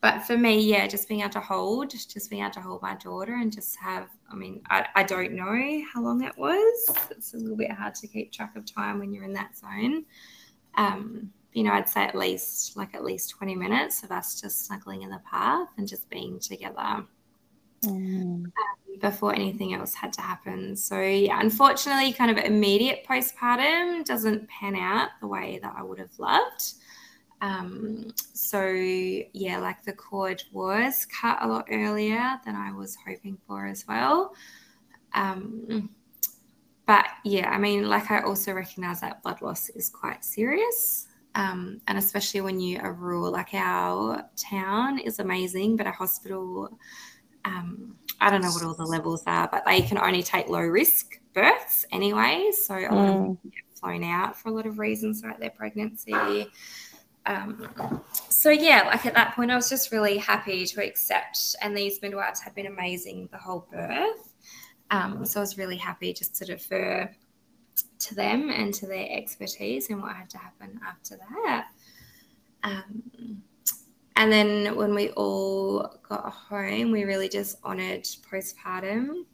but 0.00 0.20
for 0.20 0.38
me, 0.38 0.60
yeah, 0.60 0.86
just 0.86 1.08
being 1.08 1.20
able 1.20 1.30
to 1.30 1.40
hold, 1.40 1.90
just 1.90 2.30
being 2.30 2.42
able 2.42 2.52
to 2.52 2.60
hold 2.60 2.82
my 2.82 2.94
daughter 2.94 3.34
and 3.34 3.52
just 3.52 3.76
have, 3.80 4.08
I 4.30 4.36
mean, 4.36 4.62
I, 4.70 4.86
I 4.94 5.02
don't 5.02 5.32
know 5.32 5.82
how 5.92 6.02
long 6.02 6.22
it 6.22 6.38
was. 6.38 6.88
It's 7.10 7.34
a 7.34 7.36
little 7.36 7.56
bit 7.56 7.72
hard 7.72 7.96
to 7.96 8.06
keep 8.06 8.30
track 8.30 8.54
of 8.54 8.64
time 8.64 9.00
when 9.00 9.12
you're 9.12 9.24
in 9.24 9.32
that 9.32 9.56
zone. 9.58 10.04
Um, 10.76 11.32
you 11.58 11.64
know, 11.64 11.72
I'd 11.72 11.88
say 11.88 12.04
at 12.04 12.14
least 12.14 12.76
like 12.76 12.94
at 12.94 13.02
least 13.04 13.30
20 13.30 13.56
minutes 13.56 14.04
of 14.04 14.12
us 14.12 14.40
just 14.40 14.66
snuggling 14.66 15.02
in 15.02 15.10
the 15.10 15.20
path 15.28 15.68
and 15.76 15.88
just 15.88 16.08
being 16.08 16.38
together 16.38 17.04
Mm. 17.84 18.50
before 19.00 19.32
anything 19.34 19.72
else 19.74 19.94
had 19.94 20.12
to 20.14 20.20
happen. 20.20 20.74
So, 20.74 21.00
yeah, 21.00 21.38
unfortunately, 21.40 22.12
kind 22.12 22.30
of 22.30 22.44
immediate 22.44 23.04
postpartum 23.08 24.04
doesn't 24.04 24.48
pan 24.48 24.74
out 24.74 25.10
the 25.20 25.28
way 25.28 25.60
that 25.62 25.74
I 25.76 25.82
would 25.84 25.98
have 26.00 26.16
loved. 26.18 26.72
Um, 27.40 28.08
so, 28.34 28.64
yeah, 28.64 29.58
like 29.58 29.84
the 29.84 29.92
cord 29.92 30.42
was 30.52 31.06
cut 31.06 31.38
a 31.40 31.46
lot 31.46 31.66
earlier 31.70 32.40
than 32.44 32.56
I 32.56 32.72
was 32.72 32.96
hoping 33.06 33.38
for 33.46 33.66
as 33.66 33.84
well. 33.86 34.34
Um, 35.14 35.90
but 36.86 37.06
yeah, 37.24 37.50
I 37.50 37.58
mean, 37.58 37.88
like 37.88 38.10
I 38.10 38.22
also 38.22 38.52
recognize 38.52 39.02
that 39.02 39.22
blood 39.22 39.40
loss 39.42 39.68
is 39.70 39.88
quite 39.88 40.24
serious. 40.24 41.07
Um, 41.34 41.80
and 41.86 41.98
especially 41.98 42.40
when 42.40 42.58
you 42.58 42.80
are 42.80 42.92
rural, 42.92 43.30
like 43.30 43.54
our 43.54 44.24
town 44.36 44.98
is 44.98 45.18
amazing, 45.18 45.76
but 45.76 45.86
a 45.86 45.92
hospital 45.92 46.70
um, 47.44 47.96
I 48.20 48.30
don't 48.30 48.42
know 48.42 48.50
what 48.50 48.64
all 48.64 48.74
the 48.74 48.84
levels 48.84 49.22
are, 49.26 49.48
but 49.50 49.64
they 49.64 49.80
can 49.80 49.98
only 49.98 50.22
take 50.22 50.48
low 50.48 50.60
risk 50.60 51.20
births 51.34 51.84
anyway. 51.92 52.50
So 52.66 52.74
a 52.74 52.80
lot 52.92 53.08
of 53.08 53.14
Mm. 53.14 53.18
them 53.18 53.38
get 53.44 53.78
flown 53.78 54.04
out 54.04 54.36
for 54.36 54.48
a 54.48 54.52
lot 54.52 54.66
of 54.66 54.78
reasons 54.78 55.22
like 55.22 55.38
their 55.38 55.50
pregnancy. 55.50 56.12
Um, 57.26 58.02
so 58.28 58.50
yeah, 58.50 58.82
like 58.86 59.06
at 59.06 59.14
that 59.14 59.36
point, 59.36 59.50
I 59.50 59.56
was 59.56 59.68
just 59.68 59.92
really 59.92 60.18
happy 60.18 60.66
to 60.66 60.84
accept, 60.84 61.56
and 61.62 61.76
these 61.76 62.00
midwives 62.02 62.40
have 62.40 62.54
been 62.54 62.66
amazing 62.66 63.28
the 63.30 63.38
whole 63.38 63.68
birth. 63.70 64.34
Um, 64.90 65.24
so 65.24 65.40
I 65.40 65.42
was 65.42 65.58
really 65.58 65.76
happy 65.76 66.12
just 66.12 66.34
to 66.36 66.44
defer 66.46 67.10
to 68.00 68.14
them 68.14 68.50
and 68.50 68.72
to 68.74 68.86
their 68.86 69.08
expertise 69.10 69.90
and 69.90 70.00
what 70.00 70.14
had 70.14 70.30
to 70.30 70.38
happen 70.38 70.80
after 70.86 71.18
that. 71.30 71.68
Um, 72.62 73.42
and 74.16 74.32
then 74.32 74.76
when 74.76 74.94
we 74.94 75.10
all 75.10 75.96
got 76.08 76.32
home, 76.32 76.90
we 76.90 77.04
really 77.04 77.28
just 77.28 77.62
honoured 77.64 78.04
postpartum 78.04 79.24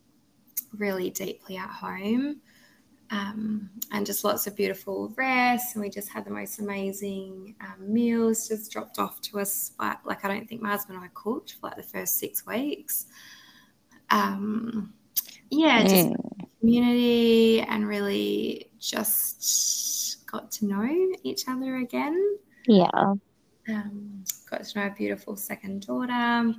really 0.77 1.11
deeply 1.11 1.57
at 1.57 1.71
home. 1.71 2.41
Um, 3.11 3.71
and 3.93 4.05
just 4.05 4.25
lots 4.25 4.47
of 4.47 4.57
beautiful 4.57 5.13
rest. 5.17 5.75
And 5.75 5.83
we 5.83 5.91
just 5.91 6.09
had 6.09 6.25
the 6.25 6.31
most 6.31 6.59
amazing 6.59 7.55
um, 7.61 7.93
meals 7.93 8.49
just 8.49 8.73
dropped 8.73 8.99
off 8.99 9.21
to 9.23 9.41
us. 9.41 9.73
By, 9.79 9.97
like, 10.05 10.25
I 10.25 10.29
don't 10.29 10.49
think 10.49 10.63
my 10.63 10.71
husband 10.71 10.97
and 10.97 11.05
I 11.05 11.11
cooked 11.15 11.53
for 11.53 11.69
like 11.69 11.77
the 11.77 11.83
first 11.83 12.19
six 12.19 12.47
weeks. 12.47 13.07
Um, 14.11 14.95
yeah, 15.51 15.83
just 15.83 16.09
Mm. 16.09 16.44
Community 16.65 17.61
and 17.61 17.87
really 17.87 18.71
just 18.79 20.27
got 20.27 20.51
to 20.51 20.65
know 20.65 21.13
each 21.23 21.43
other 21.47 21.77
again 21.77 22.39
Yeah. 22.67 22.89
um, 23.69 24.25
got 24.51 24.65
to 24.65 24.79
know 24.79 24.87
a 24.87 24.91
beautiful 24.91 25.37
second 25.37 25.87
daughter. 25.87 26.55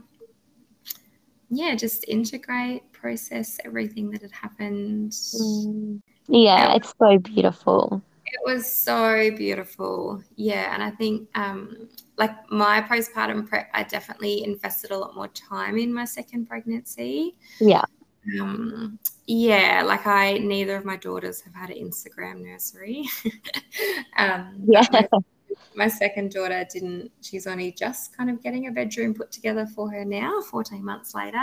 Yeah, 1.49 1.75
just 1.75 2.05
integrate, 2.07 2.91
process 2.91 3.59
everything 3.65 4.09
that 4.11 4.21
had 4.21 4.31
happened. 4.31 5.11
Mm. 5.11 6.01
Yeah, 6.27 6.75
it's 6.75 6.93
so 6.99 7.19
beautiful. 7.19 8.01
It 8.25 8.41
was 8.43 8.69
so 8.69 9.29
beautiful. 9.37 10.23
Yeah, 10.35 10.73
and 10.73 10.81
I 10.81 10.89
think 10.89 11.29
um, 11.35 11.87
like 12.17 12.31
my 12.51 12.81
postpartum 12.81 13.47
prep, 13.47 13.69
I 13.73 13.83
definitely 13.83 14.43
invested 14.43 14.89
a 14.89 14.97
lot 14.97 15.15
more 15.15 15.27
time 15.29 15.77
in 15.77 15.93
my 15.93 16.05
second 16.05 16.47
pregnancy. 16.47 17.35
Yeah. 17.59 17.83
Um, 18.39 18.99
yeah, 19.27 19.83
like 19.85 20.05
I 20.07 20.37
neither 20.37 20.75
of 20.75 20.85
my 20.85 20.97
daughters 20.97 21.41
have 21.41 21.53
had 21.55 21.69
an 21.69 21.77
Instagram 21.77 22.41
nursery. 22.43 23.05
um, 24.17 24.63
Yeah. 24.67 24.83
my 24.91 25.07
my 25.75 25.87
second 25.87 26.31
daughter 26.31 26.65
didn't 26.71 27.11
she's 27.21 27.47
only 27.47 27.71
just 27.71 28.15
kind 28.15 28.29
of 28.29 28.41
getting 28.41 28.67
a 28.67 28.71
bedroom 28.71 29.13
put 29.13 29.31
together 29.31 29.65
for 29.65 29.89
her 29.89 30.03
now 30.03 30.41
14 30.41 30.83
months 30.83 31.13
later 31.15 31.41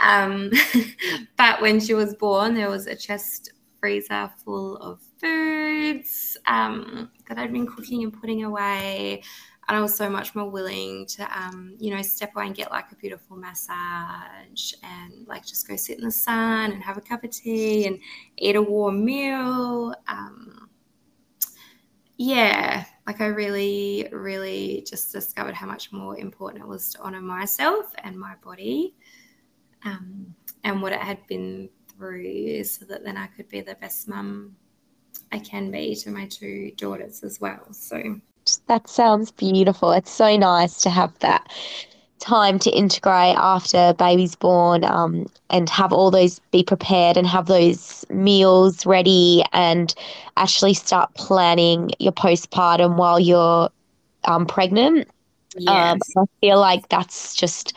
um, 0.00 0.50
but 1.36 1.60
when 1.60 1.80
she 1.80 1.94
was 1.94 2.14
born 2.14 2.54
there 2.54 2.70
was 2.70 2.86
a 2.86 2.94
chest 2.94 3.52
freezer 3.80 4.30
full 4.44 4.76
of 4.78 5.00
foods 5.20 6.36
um, 6.46 7.10
that 7.28 7.38
i'd 7.38 7.52
been 7.52 7.66
cooking 7.66 8.02
and 8.04 8.12
putting 8.20 8.44
away 8.44 9.22
and 9.68 9.76
i 9.76 9.80
was 9.80 9.94
so 9.94 10.08
much 10.08 10.34
more 10.34 10.48
willing 10.48 11.06
to 11.06 11.22
um, 11.36 11.74
you 11.78 11.94
know 11.94 12.02
step 12.02 12.34
away 12.34 12.46
and 12.46 12.54
get 12.54 12.70
like 12.70 12.90
a 12.92 12.96
beautiful 12.96 13.36
massage 13.36 14.72
and 14.82 15.26
like 15.26 15.44
just 15.44 15.66
go 15.66 15.76
sit 15.76 15.98
in 15.98 16.04
the 16.04 16.10
sun 16.10 16.72
and 16.72 16.82
have 16.82 16.96
a 16.96 17.00
cup 17.00 17.24
of 17.24 17.30
tea 17.30 17.86
and 17.86 17.98
eat 18.38 18.56
a 18.56 18.62
warm 18.62 19.04
meal 19.04 19.94
um, 20.08 20.66
yeah, 22.18 22.84
like 23.06 23.20
I 23.20 23.26
really, 23.26 24.08
really 24.10 24.84
just 24.88 25.12
discovered 25.12 25.54
how 25.54 25.66
much 25.66 25.92
more 25.92 26.16
important 26.18 26.64
it 26.64 26.68
was 26.68 26.90
to 26.92 27.02
honor 27.02 27.20
myself 27.20 27.92
and 28.04 28.18
my 28.18 28.34
body 28.42 28.94
um, 29.84 30.34
and 30.64 30.80
what 30.80 30.92
it 30.92 31.00
had 31.00 31.26
been 31.26 31.68
through 31.88 32.64
so 32.64 32.86
that 32.86 33.04
then 33.04 33.18
I 33.18 33.26
could 33.26 33.48
be 33.48 33.60
the 33.60 33.74
best 33.76 34.08
mum 34.08 34.56
I 35.30 35.38
can 35.38 35.70
be 35.70 35.94
to 35.96 36.10
my 36.10 36.26
two 36.26 36.72
daughters 36.76 37.22
as 37.22 37.40
well. 37.40 37.72
So, 37.72 38.20
That 38.68 38.88
sounds 38.88 39.30
beautiful. 39.30 39.92
It's 39.92 40.10
so 40.10 40.36
nice 40.36 40.80
to 40.82 40.90
have 40.90 41.16
that 41.20 41.48
time 42.18 42.58
to 42.58 42.70
integrate 42.70 43.36
after 43.36 43.94
baby's 43.94 44.34
born 44.34 44.82
um, 44.84 45.26
and 45.50 45.68
have 45.68 45.92
all 45.92 46.10
those 46.10 46.40
be 46.50 46.64
prepared 46.64 47.16
and 47.16 47.26
have 47.26 47.46
those 47.46 48.04
meals 48.10 48.84
ready 48.86 49.44
and 49.52 49.94
actually 50.36 50.74
start 50.74 51.14
planning 51.14 51.90
your 51.98 52.12
postpartum 52.12 52.96
while 52.96 53.20
you're 53.20 53.70
um, 54.24 54.46
pregnant. 54.46 55.08
yes. 55.56 56.00
Um, 56.16 56.24
I 56.24 56.24
feel 56.40 56.58
like 56.58 56.88
that's 56.88 57.36
just 57.36 57.74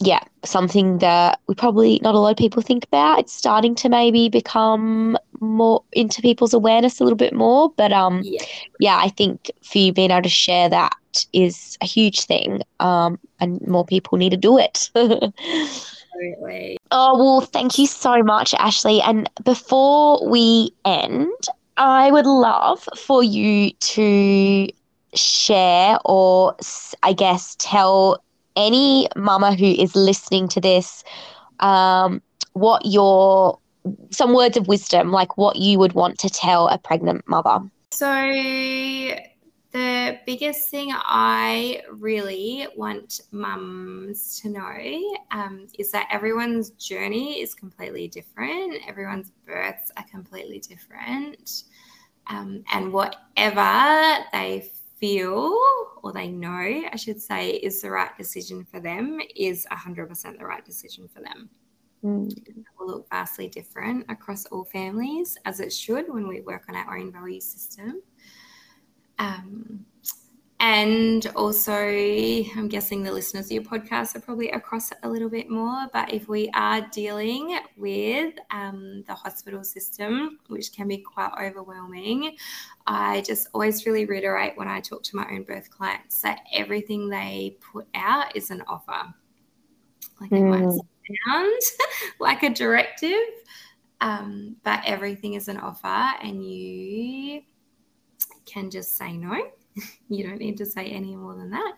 yeah, 0.00 0.20
something 0.44 0.98
that 0.98 1.40
we 1.46 1.54
probably 1.54 2.00
not 2.02 2.14
a 2.14 2.18
lot 2.18 2.30
of 2.30 2.36
people 2.36 2.60
think 2.62 2.84
about. 2.84 3.20
It's 3.20 3.32
starting 3.32 3.74
to 3.76 3.88
maybe 3.88 4.28
become 4.28 5.16
more 5.42 5.82
into 5.92 6.22
people's 6.22 6.54
awareness 6.54 7.00
a 7.00 7.04
little 7.04 7.16
bit 7.16 7.34
more. 7.34 7.72
But 7.76 7.92
um, 7.92 8.22
Yeah. 8.24 8.44
yeah, 8.78 8.96
I 8.98 9.08
think 9.08 9.50
for 9.62 9.78
you 9.78 9.92
being 9.92 10.10
able 10.10 10.22
to 10.22 10.28
share 10.28 10.68
that 10.70 10.94
is 11.32 11.76
a 11.82 11.86
huge 11.86 12.22
thing. 12.22 12.62
Um, 12.80 13.18
and 13.40 13.60
more 13.66 13.84
people 13.84 14.18
need 14.18 14.30
to 14.30 14.36
do 14.36 14.58
it. 14.58 14.90
Absolutely. 14.94 16.78
Oh, 16.94 17.16
well, 17.16 17.40
thank 17.40 17.78
you 17.78 17.86
so 17.86 18.22
much, 18.22 18.52
Ashley. 18.54 19.00
And 19.00 19.28
before 19.44 20.28
we 20.28 20.72
end, 20.84 21.32
I 21.78 22.10
would 22.10 22.26
love 22.26 22.86
for 22.98 23.22
you 23.22 23.70
to 23.72 24.68
share 25.14 25.98
or, 26.04 26.54
I 27.02 27.14
guess, 27.14 27.56
tell 27.58 28.22
any 28.56 29.08
mama 29.16 29.54
who 29.54 29.64
is 29.64 29.96
listening 29.96 30.48
to 30.48 30.60
this 30.60 31.02
um, 31.60 32.20
what 32.52 32.82
your 32.84 33.58
some 34.10 34.34
words 34.34 34.56
of 34.56 34.68
wisdom, 34.68 35.10
like 35.10 35.36
what 35.36 35.56
you 35.56 35.78
would 35.78 35.92
want 35.92 36.18
to 36.20 36.28
tell 36.28 36.68
a 36.68 36.78
pregnant 36.78 37.26
mother. 37.28 37.60
So, 37.90 38.06
the 39.72 40.18
biggest 40.26 40.68
thing 40.68 40.92
I 40.92 41.82
really 41.90 42.66
want 42.76 43.22
mums 43.32 44.38
to 44.40 44.50
know 44.50 45.18
um, 45.30 45.66
is 45.78 45.90
that 45.92 46.08
everyone's 46.10 46.70
journey 46.70 47.40
is 47.40 47.54
completely 47.54 48.06
different. 48.06 48.86
Everyone's 48.86 49.30
births 49.46 49.90
are 49.96 50.04
completely 50.10 50.58
different. 50.58 51.64
Um, 52.28 52.64
and 52.72 52.92
whatever 52.92 54.24
they 54.32 54.70
feel 55.00 55.58
or 56.02 56.12
they 56.12 56.28
know, 56.28 56.50
I 56.92 56.96
should 56.96 57.20
say, 57.20 57.50
is 57.52 57.80
the 57.80 57.90
right 57.90 58.16
decision 58.16 58.64
for 58.64 58.78
them 58.78 59.20
is 59.34 59.66
100% 59.72 60.38
the 60.38 60.44
right 60.44 60.64
decision 60.64 61.08
for 61.08 61.20
them. 61.20 61.48
Will 62.02 62.86
look 62.86 63.08
vastly 63.10 63.48
different 63.48 64.04
across 64.08 64.46
all 64.46 64.64
families, 64.64 65.36
as 65.44 65.60
it 65.60 65.72
should 65.72 66.12
when 66.12 66.26
we 66.28 66.40
work 66.40 66.64
on 66.68 66.76
our 66.76 66.98
own 66.98 67.12
value 67.12 67.40
system. 67.40 68.02
Um, 69.18 69.84
and 70.64 71.26
also, 71.34 71.74
I'm 71.74 72.68
guessing 72.68 73.02
the 73.02 73.10
listeners 73.10 73.46
of 73.46 73.52
your 73.52 73.64
podcast 73.64 74.14
are 74.14 74.20
probably 74.20 74.50
across 74.50 74.92
a 75.02 75.08
little 75.08 75.28
bit 75.28 75.50
more. 75.50 75.88
But 75.92 76.14
if 76.14 76.28
we 76.28 76.50
are 76.54 76.80
dealing 76.92 77.58
with 77.76 78.34
um, 78.52 79.02
the 79.08 79.14
hospital 79.14 79.64
system, 79.64 80.38
which 80.46 80.72
can 80.72 80.86
be 80.86 80.98
quite 80.98 81.32
overwhelming, 81.42 82.36
I 82.86 83.22
just 83.22 83.48
always 83.54 83.86
really 83.86 84.04
reiterate 84.04 84.56
when 84.56 84.68
I 84.68 84.80
talk 84.80 85.02
to 85.04 85.16
my 85.16 85.26
own 85.32 85.42
birth 85.42 85.68
clients 85.68 86.22
that 86.22 86.42
everything 86.52 87.08
they 87.08 87.56
put 87.72 87.88
out 87.96 88.36
is 88.36 88.52
an 88.52 88.62
offer. 88.68 89.12
Like 90.20 90.30
it 90.30 90.42
might 90.44 90.62
Mm. 90.62 90.78
Sound 91.26 91.60
like 92.20 92.42
a 92.42 92.50
directive, 92.50 93.28
um, 94.00 94.56
but 94.64 94.80
everything 94.86 95.34
is 95.34 95.48
an 95.48 95.56
offer, 95.58 95.86
and 96.22 96.44
you 96.44 97.42
can 98.46 98.70
just 98.70 98.96
say 98.96 99.12
no. 99.16 99.48
you 100.08 100.26
don't 100.26 100.38
need 100.38 100.56
to 100.58 100.66
say 100.66 100.86
any 100.86 101.16
more 101.16 101.34
than 101.34 101.50
that. 101.50 101.74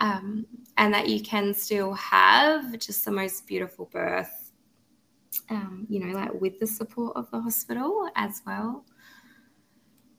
Um, 0.00 0.46
and 0.76 0.94
that 0.94 1.08
you 1.08 1.20
can 1.20 1.52
still 1.52 1.92
have 1.94 2.78
just 2.78 3.04
the 3.04 3.10
most 3.10 3.46
beautiful 3.48 3.86
birth, 3.92 4.52
um, 5.50 5.86
you 5.88 5.98
know, 5.98 6.16
like 6.16 6.32
with 6.40 6.60
the 6.60 6.66
support 6.68 7.16
of 7.16 7.28
the 7.32 7.40
hospital 7.40 8.08
as 8.14 8.42
well, 8.46 8.84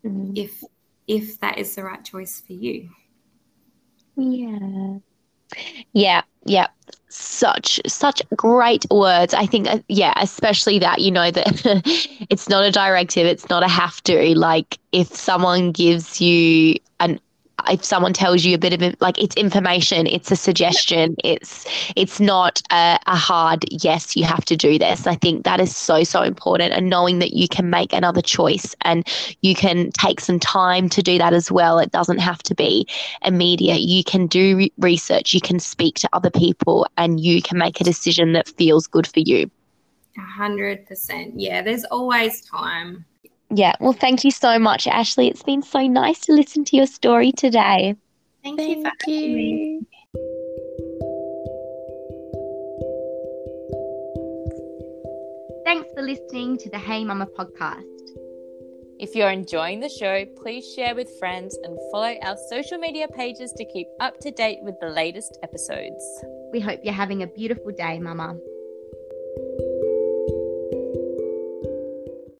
Mm. 0.05 0.31
if 0.37 0.63
if 1.07 1.39
that 1.41 1.57
is 1.57 1.75
the 1.75 1.83
right 1.83 2.05
choice 2.05 2.39
for 2.39 2.53
you. 2.53 2.89
Yeah. 4.15 4.99
Yeah, 5.93 6.21
yeah. 6.45 6.67
Such 7.11 7.79
such 7.87 8.21
great 8.35 8.85
words. 8.91 9.33
I 9.33 9.45
think 9.47 9.67
uh, 9.67 9.79
yeah, 9.87 10.13
especially 10.17 10.77
that 10.79 10.99
you 10.99 11.09
know 11.11 11.31
that 11.31 11.61
it's 12.29 12.47
not 12.49 12.63
a 12.65 12.71
directive, 12.71 13.25
it's 13.25 13.49
not 13.49 13.63
a 13.63 13.67
have 13.67 14.01
to. 14.03 14.37
Like 14.37 14.77
if 14.91 15.07
someone 15.07 15.71
gives 15.71 16.21
you 16.21 16.75
an 16.99 17.19
if 17.69 17.83
someone 17.83 18.13
tells 18.13 18.45
you 18.45 18.55
a 18.55 18.57
bit 18.57 18.73
of 18.73 18.95
like 19.01 19.21
it's 19.21 19.35
information, 19.35 20.07
it's 20.07 20.31
a 20.31 20.35
suggestion, 20.35 21.15
it's 21.23 21.65
it's 21.95 22.19
not 22.19 22.61
a, 22.71 22.99
a 23.07 23.15
hard 23.15 23.65
yes, 23.71 24.15
you 24.15 24.23
have 24.23 24.45
to 24.45 24.55
do 24.55 24.77
this. 24.77 25.07
I 25.07 25.15
think 25.15 25.43
that 25.43 25.59
is 25.59 25.75
so 25.75 26.03
so 26.03 26.21
important, 26.21 26.73
and 26.73 26.89
knowing 26.89 27.19
that 27.19 27.33
you 27.33 27.47
can 27.47 27.69
make 27.69 27.93
another 27.93 28.21
choice 28.21 28.75
and 28.81 29.07
you 29.41 29.55
can 29.55 29.91
take 29.91 30.19
some 30.19 30.39
time 30.39 30.89
to 30.89 31.01
do 31.01 31.17
that 31.17 31.33
as 31.33 31.51
well. 31.51 31.79
It 31.79 31.91
doesn't 31.91 32.19
have 32.19 32.41
to 32.43 32.55
be 32.55 32.87
immediate. 33.23 33.81
You 33.81 34.03
can 34.03 34.27
do 34.27 34.57
re- 34.57 34.73
research, 34.77 35.33
you 35.33 35.41
can 35.41 35.59
speak 35.59 35.95
to 35.95 36.09
other 36.13 36.31
people, 36.31 36.87
and 36.97 37.19
you 37.19 37.41
can 37.41 37.57
make 37.57 37.81
a 37.81 37.83
decision 37.83 38.33
that 38.33 38.49
feels 38.49 38.87
good 38.87 39.07
for 39.07 39.19
you. 39.19 39.49
A 40.17 40.21
hundred 40.21 40.85
percent. 40.87 41.39
Yeah, 41.39 41.61
there's 41.61 41.85
always 41.85 42.41
time. 42.41 43.05
Yeah. 43.51 43.73
Well, 43.79 43.93
thank 43.93 44.23
you 44.23 44.31
so 44.31 44.59
much, 44.59 44.87
Ashley. 44.87 45.27
It's 45.27 45.43
been 45.43 45.63
so 45.63 45.87
nice 45.87 46.19
to 46.21 46.33
listen 46.33 46.63
to 46.65 46.75
your 46.75 46.85
story 46.85 47.31
today. 47.31 47.95
Thank, 48.43 48.61
you 48.61 48.75
for 48.75 48.83
Thank 48.83 49.01
having 49.01 49.35
me. 49.35 49.51
you. 49.51 49.85
Thanks 55.65 55.89
for 55.93 56.01
listening 56.01 56.57
to 56.59 56.69
the 56.69 56.79
Hey 56.79 57.03
Mama 57.03 57.25
podcast. 57.25 57.83
If 58.99 59.15
you're 59.15 59.29
enjoying 59.29 59.79
the 59.79 59.89
show, 59.89 60.25
please 60.41 60.73
share 60.73 60.93
with 60.93 61.09
friends 61.19 61.57
and 61.63 61.77
follow 61.91 62.15
our 62.21 62.35
social 62.49 62.77
media 62.77 63.07
pages 63.07 63.53
to 63.53 63.65
keep 63.65 63.87
up 63.99 64.19
to 64.19 64.31
date 64.31 64.59
with 64.61 64.75
the 64.81 64.89
latest 64.89 65.39
episodes. 65.41 66.03
We 66.51 66.59
hope 66.59 66.81
you're 66.83 66.93
having 66.93 67.23
a 67.23 67.27
beautiful 67.27 67.71
day, 67.71 67.97
Mama. 67.99 68.37